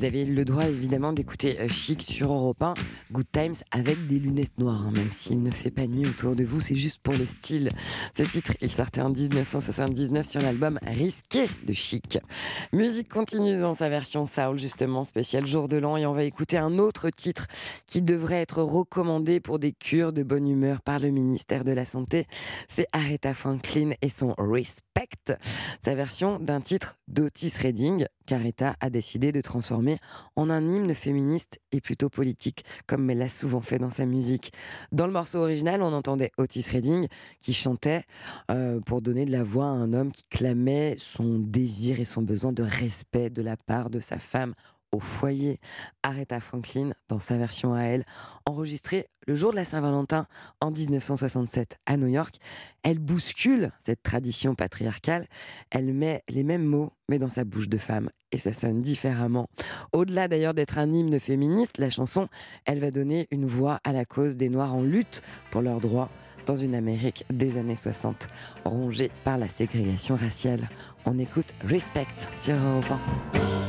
Vous 0.00 0.06
avez 0.06 0.24
le 0.24 0.46
droit 0.46 0.64
évidemment 0.64 1.12
d'écouter 1.12 1.60
euh, 1.60 1.68
Chic 1.68 2.02
sur 2.02 2.32
Europe 2.32 2.62
1, 2.62 2.72
Good 3.12 3.26
Times 3.32 3.54
avec 3.70 4.06
des 4.06 4.18
lunettes 4.18 4.56
noires, 4.56 4.86
hein, 4.86 4.92
même 4.96 5.12
s'il 5.12 5.42
ne 5.42 5.50
fait 5.50 5.70
pas 5.70 5.86
nuit 5.86 6.06
autour 6.06 6.34
de 6.34 6.42
vous, 6.42 6.62
c'est 6.62 6.74
juste 6.74 7.02
pour 7.02 7.12
le 7.12 7.26
style. 7.26 7.68
Ce 8.16 8.22
titre, 8.22 8.54
il 8.62 8.70
sortait 8.70 9.02
en 9.02 9.10
1979 9.10 10.26
sur 10.26 10.40
l'album 10.40 10.78
Risqué 10.86 11.44
de 11.66 11.74
Chic. 11.74 12.18
Musique 12.72 13.10
continue 13.10 13.60
dans 13.60 13.74
sa 13.74 13.90
version 13.90 14.24
Soul, 14.24 14.58
justement, 14.58 15.04
spécial 15.04 15.46
jour 15.46 15.68
de 15.68 15.76
l'an, 15.76 15.98
et 15.98 16.06
on 16.06 16.14
va 16.14 16.24
écouter 16.24 16.56
un 16.56 16.78
autre 16.78 17.10
titre 17.10 17.46
qui 17.84 18.00
devrait 18.00 18.40
être 18.40 18.62
recommandé 18.62 19.38
pour 19.38 19.58
des 19.58 19.72
cures 19.72 20.14
de 20.14 20.22
bonne 20.22 20.48
humeur 20.48 20.80
par 20.80 20.98
le 20.98 21.10
ministère 21.10 21.62
de 21.62 21.72
la 21.72 21.84
Santé. 21.84 22.26
C'est 22.68 22.86
Aretha 22.94 23.34
Franklin 23.34 23.90
et 24.00 24.08
son 24.08 24.34
Respect, 24.38 25.36
sa 25.78 25.94
version 25.94 26.38
d'un 26.38 26.62
titre 26.62 26.96
d'Otis 27.06 27.52
Redding 27.60 28.06
a 28.32 28.90
décidé 28.90 29.32
de 29.32 29.40
transformer 29.40 29.98
en 30.36 30.50
un 30.50 30.66
hymne 30.68 30.94
féministe 30.94 31.60
et 31.72 31.80
plutôt 31.80 32.08
politique, 32.08 32.64
comme 32.86 33.08
elle 33.10 33.18
l'a 33.18 33.28
souvent 33.28 33.60
fait 33.60 33.78
dans 33.78 33.90
sa 33.90 34.06
musique. 34.06 34.52
Dans 34.92 35.06
le 35.06 35.12
morceau 35.12 35.38
original, 35.38 35.82
on 35.82 35.92
entendait 35.92 36.32
Otis 36.38 36.66
Redding 36.70 37.06
qui 37.40 37.52
chantait 37.52 38.04
euh, 38.50 38.80
pour 38.80 39.02
donner 39.02 39.24
de 39.24 39.32
la 39.32 39.42
voix 39.42 39.66
à 39.66 39.68
un 39.68 39.92
homme 39.92 40.12
qui 40.12 40.24
clamait 40.24 40.96
son 40.98 41.38
désir 41.38 42.00
et 42.00 42.04
son 42.04 42.22
besoin 42.22 42.52
de 42.52 42.62
respect 42.62 43.30
de 43.30 43.42
la 43.42 43.56
part 43.56 43.90
de 43.90 44.00
sa 44.00 44.18
femme 44.18 44.54
au 44.92 45.00
foyer. 45.00 45.60
Aretha 46.02 46.40
Franklin, 46.40 46.92
dans 47.08 47.18
sa 47.18 47.36
version 47.36 47.74
à 47.74 47.82
elle, 47.82 48.04
enregistrée 48.46 49.08
le 49.26 49.36
jour 49.36 49.52
de 49.52 49.56
la 49.56 49.64
Saint-Valentin 49.64 50.26
en 50.60 50.70
1967 50.70 51.78
à 51.86 51.96
New 51.96 52.08
York, 52.08 52.34
elle 52.82 52.98
bouscule 52.98 53.70
cette 53.78 54.02
tradition 54.02 54.54
patriarcale. 54.54 55.28
Elle 55.70 55.92
met 55.92 56.24
les 56.28 56.42
mêmes 56.42 56.64
mots, 56.64 56.92
mais 57.08 57.18
dans 57.18 57.28
sa 57.28 57.44
bouche 57.44 57.68
de 57.68 57.78
femme, 57.78 58.10
et 58.32 58.38
ça 58.38 58.52
sonne 58.52 58.82
différemment. 58.82 59.48
Au-delà 59.92 60.26
d'ailleurs 60.26 60.54
d'être 60.54 60.78
un 60.78 60.90
hymne 60.90 61.20
féministe, 61.20 61.78
la 61.78 61.90
chanson, 61.90 62.28
elle 62.64 62.80
va 62.80 62.90
donner 62.90 63.28
une 63.30 63.46
voix 63.46 63.78
à 63.84 63.92
la 63.92 64.04
cause 64.04 64.36
des 64.36 64.48
Noirs 64.48 64.74
en 64.74 64.82
lutte 64.82 65.22
pour 65.50 65.62
leurs 65.62 65.80
droits 65.80 66.10
dans 66.46 66.56
une 66.56 66.74
Amérique 66.74 67.24
des 67.30 67.58
années 67.58 67.76
60, 67.76 68.26
rongée 68.64 69.10
par 69.24 69.38
la 69.38 69.46
ségrégation 69.46 70.16
raciale. 70.16 70.68
On 71.06 71.18
écoute 71.18 71.54
Respect 71.62 72.06
sur 72.36 72.56
Europe 72.56 73.59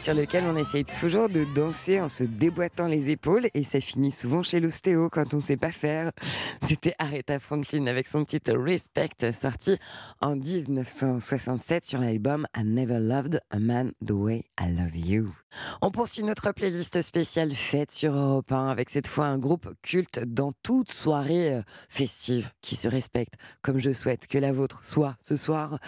sur 0.00 0.14
lequel 0.14 0.44
on 0.44 0.56
essaye 0.56 0.86
toujours 0.86 1.28
de 1.28 1.44
danser 1.54 2.00
en 2.00 2.08
se 2.08 2.24
déboîtant 2.24 2.86
les 2.86 3.10
épaules 3.10 3.48
et 3.52 3.64
ça 3.64 3.80
finit 3.80 4.12
souvent 4.12 4.42
chez 4.42 4.58
l'ostéo 4.58 5.10
quand 5.10 5.34
on 5.34 5.40
sait 5.40 5.58
pas 5.58 5.70
faire. 5.70 6.10
C'était 6.70 6.94
Aretha 7.00 7.40
Franklin 7.40 7.88
avec 7.88 8.06
son 8.06 8.24
titre 8.24 8.52
Respect 8.52 9.32
sorti 9.32 9.76
en 10.20 10.36
1967 10.36 11.84
sur 11.84 12.00
l'album 12.00 12.46
I 12.56 12.62
Never 12.62 13.00
Loved 13.00 13.40
a 13.50 13.58
Man 13.58 13.90
the 14.06 14.12
Way 14.12 14.44
I 14.60 14.68
Love 14.68 14.96
You. 14.96 15.34
On 15.82 15.90
poursuit 15.90 16.22
notre 16.22 16.52
playlist 16.52 17.02
spéciale 17.02 17.50
fête 17.50 17.90
sur 17.90 18.14
Europe 18.14 18.52
1 18.52 18.68
avec 18.68 18.88
cette 18.88 19.08
fois 19.08 19.26
un 19.26 19.38
groupe 19.38 19.68
culte 19.82 20.20
dans 20.20 20.52
toute 20.62 20.92
soirée 20.92 21.54
euh, 21.54 21.62
festive 21.88 22.52
qui 22.60 22.76
se 22.76 22.86
respecte 22.86 23.34
comme 23.62 23.78
je 23.78 23.92
souhaite 23.92 24.28
que 24.28 24.38
la 24.38 24.52
vôtre 24.52 24.84
soit 24.84 25.16
ce 25.20 25.34
soir. 25.34 25.78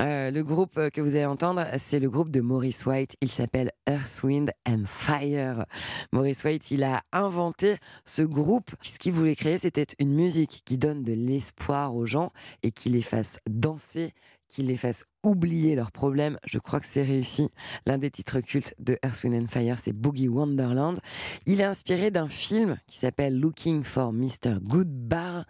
Euh, 0.00 0.30
le 0.30 0.44
groupe 0.44 0.90
que 0.90 1.00
vous 1.00 1.16
allez 1.16 1.26
entendre, 1.26 1.66
c'est 1.76 1.98
le 1.98 2.08
groupe 2.08 2.30
de 2.30 2.40
Maurice 2.40 2.86
White. 2.86 3.16
Il 3.20 3.30
s'appelle 3.32 3.72
Earth, 3.88 4.22
Wind 4.22 4.52
and 4.68 4.84
Fire. 4.86 5.64
Maurice 6.12 6.44
White, 6.44 6.70
il 6.70 6.84
a 6.84 7.02
inventé 7.12 7.78
ce 8.04 8.22
groupe. 8.22 8.70
Ce 8.80 8.98
qu'il 9.00 9.12
voulait 9.12 9.34
créer, 9.34 9.58
c'était 9.58 9.86
une 9.98 10.19
musique 10.20 10.62
qui 10.66 10.76
donne 10.76 11.02
de 11.02 11.14
l'espoir 11.14 11.94
aux 11.94 12.04
gens 12.04 12.30
et 12.62 12.72
qui 12.72 12.90
les 12.90 13.00
fasse 13.00 13.38
danser, 13.48 14.12
qui 14.48 14.62
les 14.62 14.76
fasse 14.76 15.04
oublier 15.22 15.74
leurs 15.74 15.92
problèmes. 15.92 16.38
Je 16.44 16.58
crois 16.58 16.78
que 16.78 16.86
c'est 16.86 17.02
réussi. 17.02 17.48
L'un 17.86 17.96
des 17.96 18.10
titres 18.10 18.40
cultes 18.40 18.74
de 18.78 18.98
Earth, 19.02 19.22
Wind 19.24 19.42
and 19.42 19.48
Fire, 19.48 19.78
c'est 19.78 19.94
Boogie 19.94 20.28
Wonderland. 20.28 20.98
Il 21.46 21.60
est 21.60 21.64
inspiré 21.64 22.10
d'un 22.10 22.28
film 22.28 22.76
qui 22.86 22.98
s'appelle 22.98 23.38
Looking 23.38 23.82
for 23.82 24.12
Mr. 24.12 24.60
Goodbar, 24.60 25.46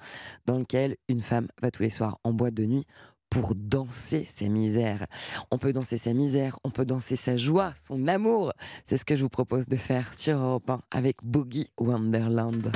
dans 0.46 0.58
lequel 0.58 0.96
une 1.08 1.22
femme 1.22 1.48
va 1.60 1.72
tous 1.72 1.82
les 1.82 1.90
soirs 1.90 2.20
en 2.22 2.32
boîte 2.32 2.54
de 2.54 2.66
nuit 2.66 2.86
pour 3.28 3.54
danser 3.56 4.24
ses 4.24 4.48
misères. 4.48 5.06
On 5.50 5.58
peut 5.58 5.72
danser 5.72 5.98
sa 5.98 6.12
misère, 6.12 6.58
on 6.62 6.70
peut 6.70 6.84
danser 6.84 7.16
sa 7.16 7.36
joie, 7.36 7.72
son 7.76 8.06
amour. 8.06 8.52
C'est 8.84 8.96
ce 8.96 9.04
que 9.04 9.16
je 9.16 9.22
vous 9.22 9.28
propose 9.28 9.68
de 9.68 9.76
faire 9.76 10.14
sur 10.14 10.38
Europe 10.38 10.70
1 10.70 10.80
avec 10.90 11.16
Boogie 11.22 11.70
Wonderland. 11.78 12.70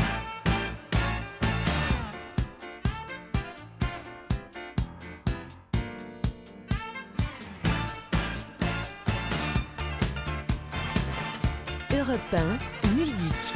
Europe 12.32 12.60
1, 12.84 12.94
musique. 12.96 13.54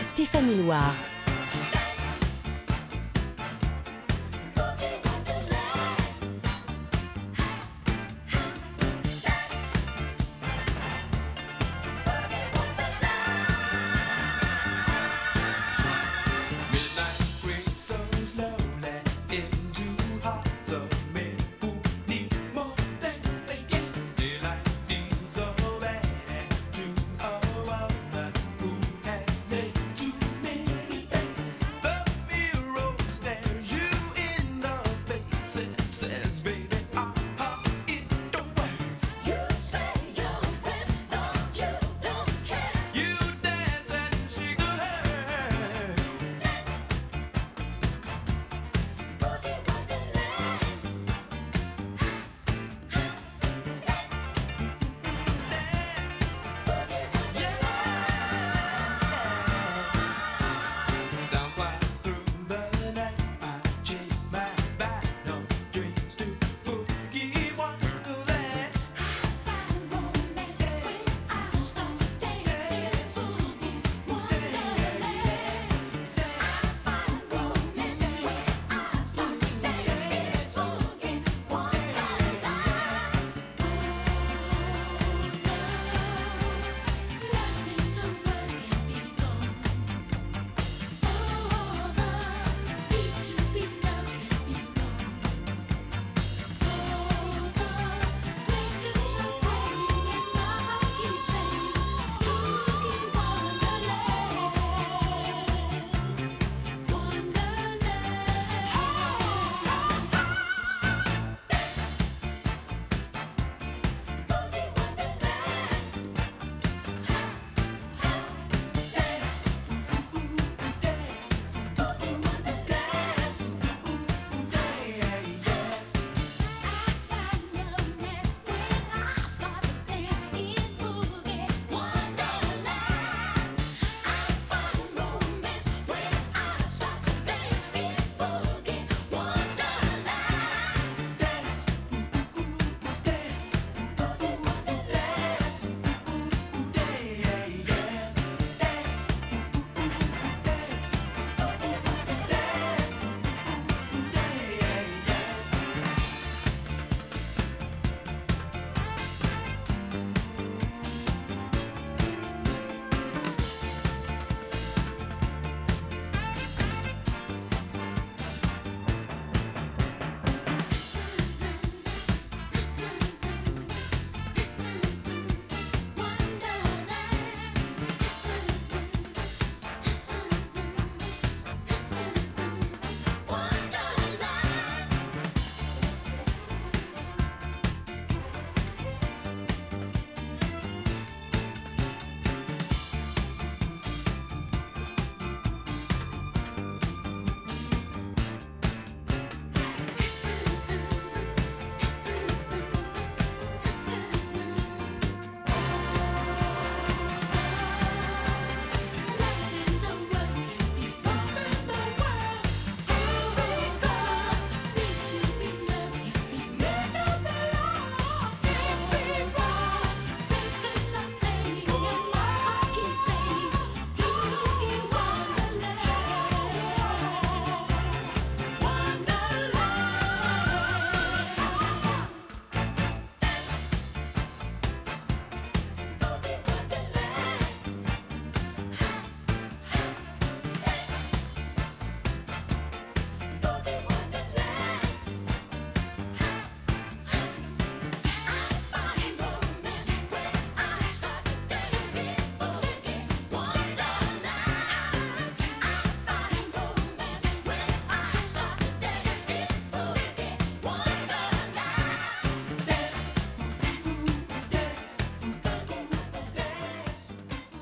Stéphanie 0.00 0.56
Loire. 0.56 1.11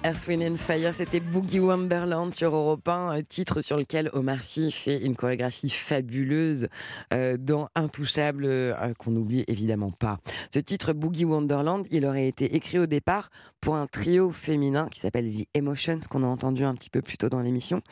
Earth, 0.02 0.26
Wind 0.28 0.56
Fire, 0.56 0.94
c'était 0.94 1.20
Boogie 1.20 1.60
Wonderland 1.60 2.32
sur 2.32 2.54
Europe 2.54 2.88
1, 2.88 3.10
un 3.10 3.22
titre 3.22 3.60
sur 3.60 3.76
lequel 3.76 4.08
Omar 4.14 4.42
Sy 4.42 4.72
fait 4.72 4.98
une 4.98 5.14
chorégraphie 5.14 5.68
fabuleuse 5.68 6.68
euh, 7.12 7.36
dans 7.38 7.68
Intouchable, 7.74 8.46
euh, 8.46 8.94
qu'on 8.98 9.10
n'oublie 9.10 9.44
évidemment 9.46 9.90
pas. 9.90 10.18
Ce 10.54 10.58
titre 10.58 10.94
Boogie 10.94 11.26
Wonderland, 11.26 11.86
il 11.90 12.06
aurait 12.06 12.28
été 12.28 12.56
écrit 12.56 12.78
au 12.78 12.86
départ 12.86 13.28
pour 13.60 13.74
un 13.74 13.86
trio 13.86 14.30
féminin 14.30 14.88
qui 14.90 15.00
s'appelle 15.00 15.30
The 15.30 15.46
Emotions, 15.52 16.00
qu'on 16.08 16.22
a 16.22 16.26
entendu 16.26 16.64
un 16.64 16.74
petit 16.74 16.90
peu 16.90 17.02
plus 17.02 17.18
tôt 17.18 17.28
dans 17.28 17.40
l'émission. 17.40 17.82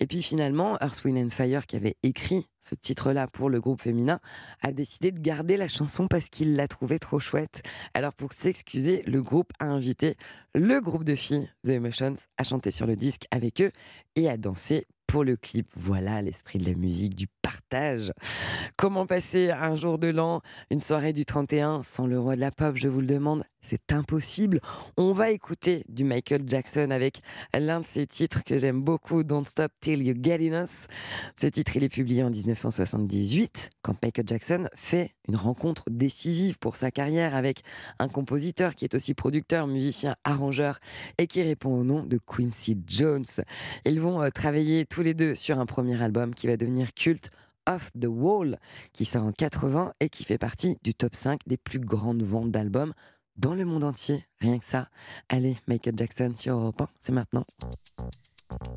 Et 0.00 0.08
puis 0.08 0.20
finalement, 0.20 0.76
Earth, 0.80 1.04
Wind 1.04 1.32
Fire, 1.32 1.66
qui 1.66 1.76
avait 1.76 1.96
écrit 2.02 2.48
ce 2.62 2.74
titre-là 2.74 3.26
pour 3.26 3.50
le 3.50 3.60
groupe 3.60 3.82
féminin, 3.82 4.20
a 4.62 4.72
décidé 4.72 5.10
de 5.10 5.20
garder 5.20 5.58
la 5.58 5.68
chanson 5.68 6.08
parce 6.08 6.30
qu'il 6.30 6.56
l'a 6.56 6.68
trouvée 6.68 6.98
trop 6.98 7.20
chouette. 7.20 7.62
Alors 7.92 8.14
pour 8.14 8.32
s'excuser, 8.32 9.02
le 9.06 9.22
groupe 9.22 9.52
a 9.58 9.66
invité 9.66 10.16
le 10.54 10.80
groupe 10.80 11.04
de 11.04 11.14
filles, 11.14 11.50
The 11.64 11.70
Emotions, 11.70 12.16
à 12.38 12.44
chanter 12.44 12.70
sur 12.70 12.86
le 12.86 12.96
disque 12.96 13.26
avec 13.30 13.60
eux 13.60 13.72
et 14.16 14.30
à 14.30 14.36
danser 14.36 14.86
pour 15.06 15.24
le 15.24 15.36
clip. 15.36 15.68
Voilà 15.74 16.22
l'esprit 16.22 16.58
de 16.58 16.64
la 16.64 16.74
musique, 16.74 17.14
du 17.14 17.26
partage. 17.42 18.12
Comment 18.76 19.06
passer 19.06 19.50
un 19.50 19.76
jour 19.76 19.98
de 19.98 20.08
l'an, 20.08 20.40
une 20.70 20.80
soirée 20.80 21.12
du 21.12 21.26
31 21.26 21.82
sans 21.82 22.06
le 22.06 22.18
roi 22.18 22.36
de 22.36 22.40
la 22.40 22.50
pop, 22.50 22.76
je 22.76 22.88
vous 22.88 23.00
le 23.00 23.06
demande 23.06 23.44
c'est 23.62 23.92
impossible. 23.92 24.60
On 24.96 25.12
va 25.12 25.30
écouter 25.30 25.84
du 25.88 26.04
Michael 26.04 26.42
Jackson 26.46 26.90
avec 26.90 27.22
l'un 27.54 27.80
de 27.80 27.86
ses 27.86 28.06
titres 28.06 28.44
que 28.44 28.58
j'aime 28.58 28.82
beaucoup, 28.82 29.22
Don't 29.22 29.44
Stop 29.44 29.72
Till 29.80 30.02
You 30.02 30.14
Get 30.20 30.50
In 30.50 30.64
Us. 30.64 30.88
Ce 31.36 31.46
titre, 31.46 31.76
il 31.76 31.84
est 31.84 31.88
publié 31.88 32.22
en 32.22 32.30
1978, 32.30 33.70
quand 33.82 33.94
Michael 34.02 34.26
Jackson 34.26 34.68
fait 34.74 35.14
une 35.28 35.36
rencontre 35.36 35.84
décisive 35.90 36.58
pour 36.58 36.76
sa 36.76 36.90
carrière 36.90 37.34
avec 37.34 37.62
un 37.98 38.08
compositeur 38.08 38.74
qui 38.74 38.84
est 38.84 38.94
aussi 38.94 39.14
producteur, 39.14 39.66
musicien, 39.66 40.16
arrangeur 40.24 40.78
et 41.18 41.26
qui 41.26 41.42
répond 41.42 41.78
au 41.78 41.84
nom 41.84 42.02
de 42.02 42.18
Quincy 42.18 42.76
Jones. 42.86 43.24
Ils 43.84 44.00
vont 44.00 44.22
euh, 44.22 44.30
travailler 44.30 44.84
tous 44.84 45.02
les 45.02 45.14
deux 45.14 45.34
sur 45.34 45.60
un 45.60 45.66
premier 45.66 46.02
album 46.02 46.34
qui 46.34 46.46
va 46.46 46.56
devenir 46.56 46.92
culte. 46.94 47.30
Off 47.66 47.90
the 47.92 48.06
Wall, 48.08 48.58
qui 48.92 49.04
sort 49.04 49.24
en 49.24 49.32
80 49.32 49.92
et 50.00 50.08
qui 50.08 50.24
fait 50.24 50.38
partie 50.38 50.78
du 50.82 50.94
top 50.94 51.14
5 51.14 51.40
des 51.46 51.56
plus 51.56 51.78
grandes 51.78 52.24
ventes 52.24 52.50
d'albums 52.50 52.92
dans 53.36 53.54
le 53.54 53.64
monde 53.64 53.84
entier. 53.84 54.24
Rien 54.40 54.58
que 54.58 54.64
ça. 54.64 54.88
Allez, 55.28 55.58
Michael 55.66 55.96
Jackson 55.96 56.32
sur 56.36 56.56
Europe 56.56 56.80
1, 56.82 56.88
c'est 57.00 57.12
maintenant. 57.12 57.44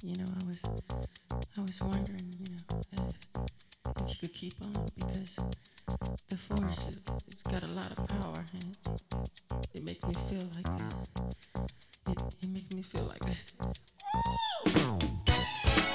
You 0.03 0.13
know, 0.15 0.25
I 0.25 0.45
was, 0.47 0.61
I 1.57 1.61
was 1.61 1.81
wondering, 1.81 2.33
you 2.39 2.45
know, 2.55 2.79
if, 2.93 2.99
if 4.03 4.09
you 4.09 4.15
could 4.21 4.33
keep 4.33 4.53
on 4.63 4.71
because 4.95 5.39
the 6.29 6.37
force 6.37 6.87
it, 6.87 6.97
it's 7.27 7.43
got 7.43 7.61
a 7.63 7.67
lot 7.67 7.91
of 7.91 8.07
power 8.07 8.45
and 8.53 8.77
it, 8.85 9.75
it 9.75 9.83
makes 9.83 10.03
me 10.05 10.13
feel 10.29 10.47
like 10.55 10.67
it, 10.79 12.11
it, 12.11 12.17
it 12.41 12.49
makes 12.49 12.73
me 12.73 12.81
feel 12.81 13.03
like 13.03 13.21
Just 14.65 15.94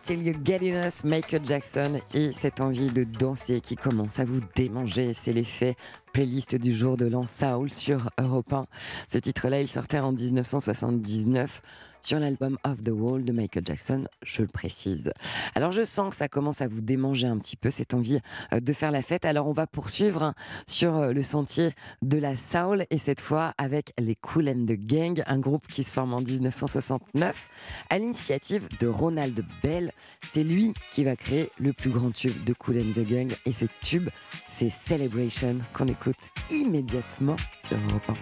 Till 0.00 0.22
You 0.22 0.34
Get 0.44 0.60
In 0.62 0.86
Us, 0.86 1.04
Michael 1.04 1.44
Jackson 1.44 2.00
et 2.14 2.32
cette 2.32 2.60
envie 2.60 2.90
de 2.90 3.04
danser 3.04 3.60
qui 3.60 3.76
commence 3.76 4.18
à 4.20 4.24
vous 4.24 4.40
démanger. 4.54 5.12
C'est 5.12 5.32
l'effet 5.32 5.76
playlist 6.12 6.54
du 6.54 6.74
jour 6.74 6.96
de 6.96 7.06
l'an 7.06 7.22
Saul 7.22 7.70
sur 7.70 8.10
Europe 8.18 8.52
1. 8.52 8.66
Ce 9.08 9.18
titre-là, 9.18 9.60
il 9.60 9.68
sortait 9.68 9.98
en 9.98 10.12
1979 10.12 11.62
sur 12.02 12.18
l'album 12.18 12.58
Off 12.64 12.82
the 12.82 12.90
Wall 12.90 13.24
de 13.24 13.32
Michael 13.32 13.64
Jackson, 13.64 14.04
je 14.22 14.42
le 14.42 14.48
précise. 14.48 15.12
Alors 15.54 15.70
je 15.70 15.84
sens 15.84 16.10
que 16.10 16.16
ça 16.16 16.28
commence 16.28 16.60
à 16.60 16.66
vous 16.66 16.80
démanger 16.80 17.28
un 17.28 17.38
petit 17.38 17.56
peu 17.56 17.70
cette 17.70 17.94
envie 17.94 18.18
euh, 18.52 18.58
de 18.58 18.72
faire 18.72 18.90
la 18.90 19.02
fête. 19.02 19.24
Alors 19.24 19.46
on 19.46 19.52
va 19.52 19.68
poursuivre 19.68 20.24
hein, 20.24 20.34
sur 20.66 20.96
euh, 20.96 21.12
le 21.12 21.22
sentier 21.22 21.70
de 22.02 22.18
la 22.18 22.36
Soul 22.36 22.86
et 22.90 22.98
cette 22.98 23.20
fois 23.20 23.54
avec 23.56 23.92
les 23.98 24.16
Cool 24.16 24.48
and 24.48 24.66
the 24.66 24.72
Gang, 24.72 25.22
un 25.26 25.38
groupe 25.38 25.66
qui 25.68 25.84
se 25.84 25.92
forme 25.92 26.12
en 26.12 26.20
1969 26.20 27.48
à 27.88 27.98
l'initiative 27.98 28.68
de 28.80 28.88
Ronald 28.88 29.44
Bell. 29.62 29.92
C'est 30.22 30.44
lui 30.44 30.74
qui 30.90 31.04
va 31.04 31.14
créer 31.14 31.50
le 31.60 31.72
plus 31.72 31.90
grand 31.90 32.10
tube 32.10 32.42
de 32.44 32.52
Cool 32.52 32.78
and 32.78 33.00
the 33.00 33.08
Gang 33.08 33.32
et 33.46 33.52
ce 33.52 33.66
tube, 33.80 34.08
c'est 34.48 34.70
Celebration 34.70 35.58
qu'on 35.72 35.86
écoute 35.86 36.01
immédiatement 36.50 37.36
sur 37.62 37.76
Europe 37.88 38.02
1. 38.08 38.14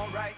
Alright, 0.00 0.34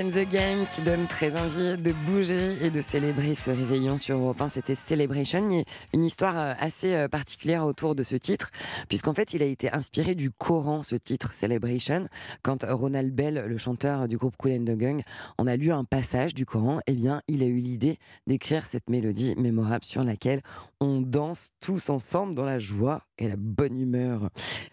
and 0.00 0.10
the 0.10 0.26
Gang 0.30 0.66
qui 0.66 0.80
donne 0.80 1.06
très 1.06 1.38
envie 1.38 1.76
de 1.76 1.92
bouger 1.92 2.56
et 2.64 2.70
de 2.70 2.80
célébrer 2.80 3.34
ce 3.34 3.50
réveillon 3.50 3.98
sur 3.98 4.16
Europe 4.16 4.40
1. 4.40 4.48
C'était 4.48 4.74
Celebration. 4.74 5.64
Une 5.92 6.04
histoire 6.04 6.38
euh, 6.38 6.54
assez 6.58 6.94
euh, 6.94 7.08
particulière 7.08 7.64
autour 7.64 7.94
de 7.94 8.02
ce 8.02 8.16
titre, 8.16 8.50
puisqu'en 8.88 9.12
fait, 9.12 9.34
il 9.34 9.42
a 9.42 9.46
été 9.46 9.70
inspiré 9.72 10.14
du 10.14 10.30
Coran, 10.30 10.82
ce 10.82 10.96
titre 10.96 11.34
Celebration. 11.34 12.06
Quand 12.42 12.64
Ronald 12.68 13.14
Bell, 13.14 13.44
le 13.46 13.58
chanteur 13.58 14.08
du 14.08 14.16
groupe 14.16 14.36
Cool 14.38 14.52
and 14.52 14.64
the 14.64 14.76
Gang, 14.76 15.02
en 15.38 15.46
a 15.46 15.56
lu 15.56 15.72
un 15.72 15.84
passage 15.84 16.34
du 16.34 16.46
Coran, 16.46 16.80
eh 16.86 16.94
bien, 16.94 17.20
il 17.28 17.42
a 17.42 17.46
eu 17.46 17.58
l'idée 17.58 17.98
d'écrire 18.26 18.66
cette 18.66 18.88
mélodie 18.88 19.34
mémorable 19.36 19.84
sur 19.84 20.04
laquelle 20.04 20.42
on 20.80 21.00
danse 21.00 21.50
tous 21.60 21.90
ensemble 21.90 22.34
dans 22.34 22.44
la 22.44 22.58
joie 22.58 23.02
et 23.20 23.28
la 23.28 23.36
bonne 23.36 23.78
humeur. 23.78 24.30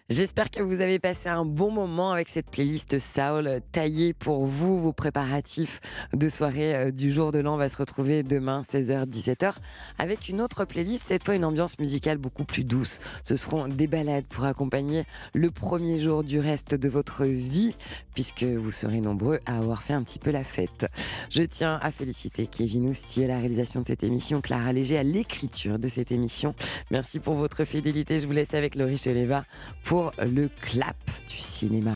J'espère 0.08 0.50
que 0.50 0.62
vous 0.62 0.80
avez 0.80 0.98
passé 0.98 1.28
un 1.28 1.44
bon 1.44 1.70
moment 1.70 2.12
avec 2.12 2.28
cette 2.28 2.50
playlist 2.50 2.98
Soul 2.98 3.60
taillée 3.72 4.14
pour 4.14 4.46
vous, 4.46 4.80
vos 4.80 4.92
préparatifs 4.92 5.80
de 6.14 6.28
soirée 6.28 6.74
euh, 6.74 6.90
du 6.90 7.12
jour 7.12 7.30
de 7.30 7.38
l'an. 7.38 7.54
On 7.54 7.58
va 7.58 7.68
se 7.68 7.76
retrouver 7.76 8.22
demain 8.22 8.62
16h-17h 8.62 9.54
avec 9.98 10.28
une 10.28 10.40
autre 10.40 10.64
playlist, 10.64 11.04
cette 11.06 11.24
fois 11.24 11.34
une 11.34 11.44
ambiance 11.44 11.78
musicale 11.78 12.18
beaucoup 12.18 12.44
plus 12.44 12.64
douce. 12.64 12.98
Ce 13.22 13.36
seront 13.36 13.68
des 13.68 13.86
balades 13.86 14.24
pour 14.24 14.44
accompagner 14.44 15.04
le 15.34 15.50
premier 15.50 15.98
jour 15.98 16.24
du 16.24 16.40
reste 16.40 16.74
de 16.74 16.88
votre 16.88 17.24
vie 17.24 17.76
puisque 18.14 18.44
vous 18.44 18.70
serez 18.70 19.00
nombreux 19.00 19.40
à 19.46 19.58
avoir 19.58 19.82
fait 19.82 19.92
un 19.92 20.02
petit 20.02 20.18
peu 20.18 20.30
la 20.30 20.44
fête. 20.44 20.86
Je 21.30 21.42
tiens 21.42 21.78
à 21.82 21.90
féliciter 21.90 22.46
Kevin 22.46 22.88
Oustier 22.88 23.26
à 23.26 23.28
la 23.28 23.38
réalisation 23.38 23.82
de 23.82 23.86
cette 23.86 24.04
émission, 24.04 24.40
Clara 24.40 24.72
Léger 24.72 24.96
à 24.96 25.02
l'écriture 25.02 25.78
de 25.78 25.88
cette 25.88 26.12
émission. 26.12 26.54
Merci 26.90 27.18
pour 27.18 27.34
votre 27.34 27.64
fidélité. 27.64 28.20
Je 28.20 28.26
vous 28.26 28.37
laisse 28.38 28.54
avec 28.54 28.76
Laurie 28.76 28.96
Cheleva 28.96 29.44
pour 29.84 30.12
le 30.18 30.48
clap 30.60 30.96
du 31.28 31.36
cinéma. 31.38 31.86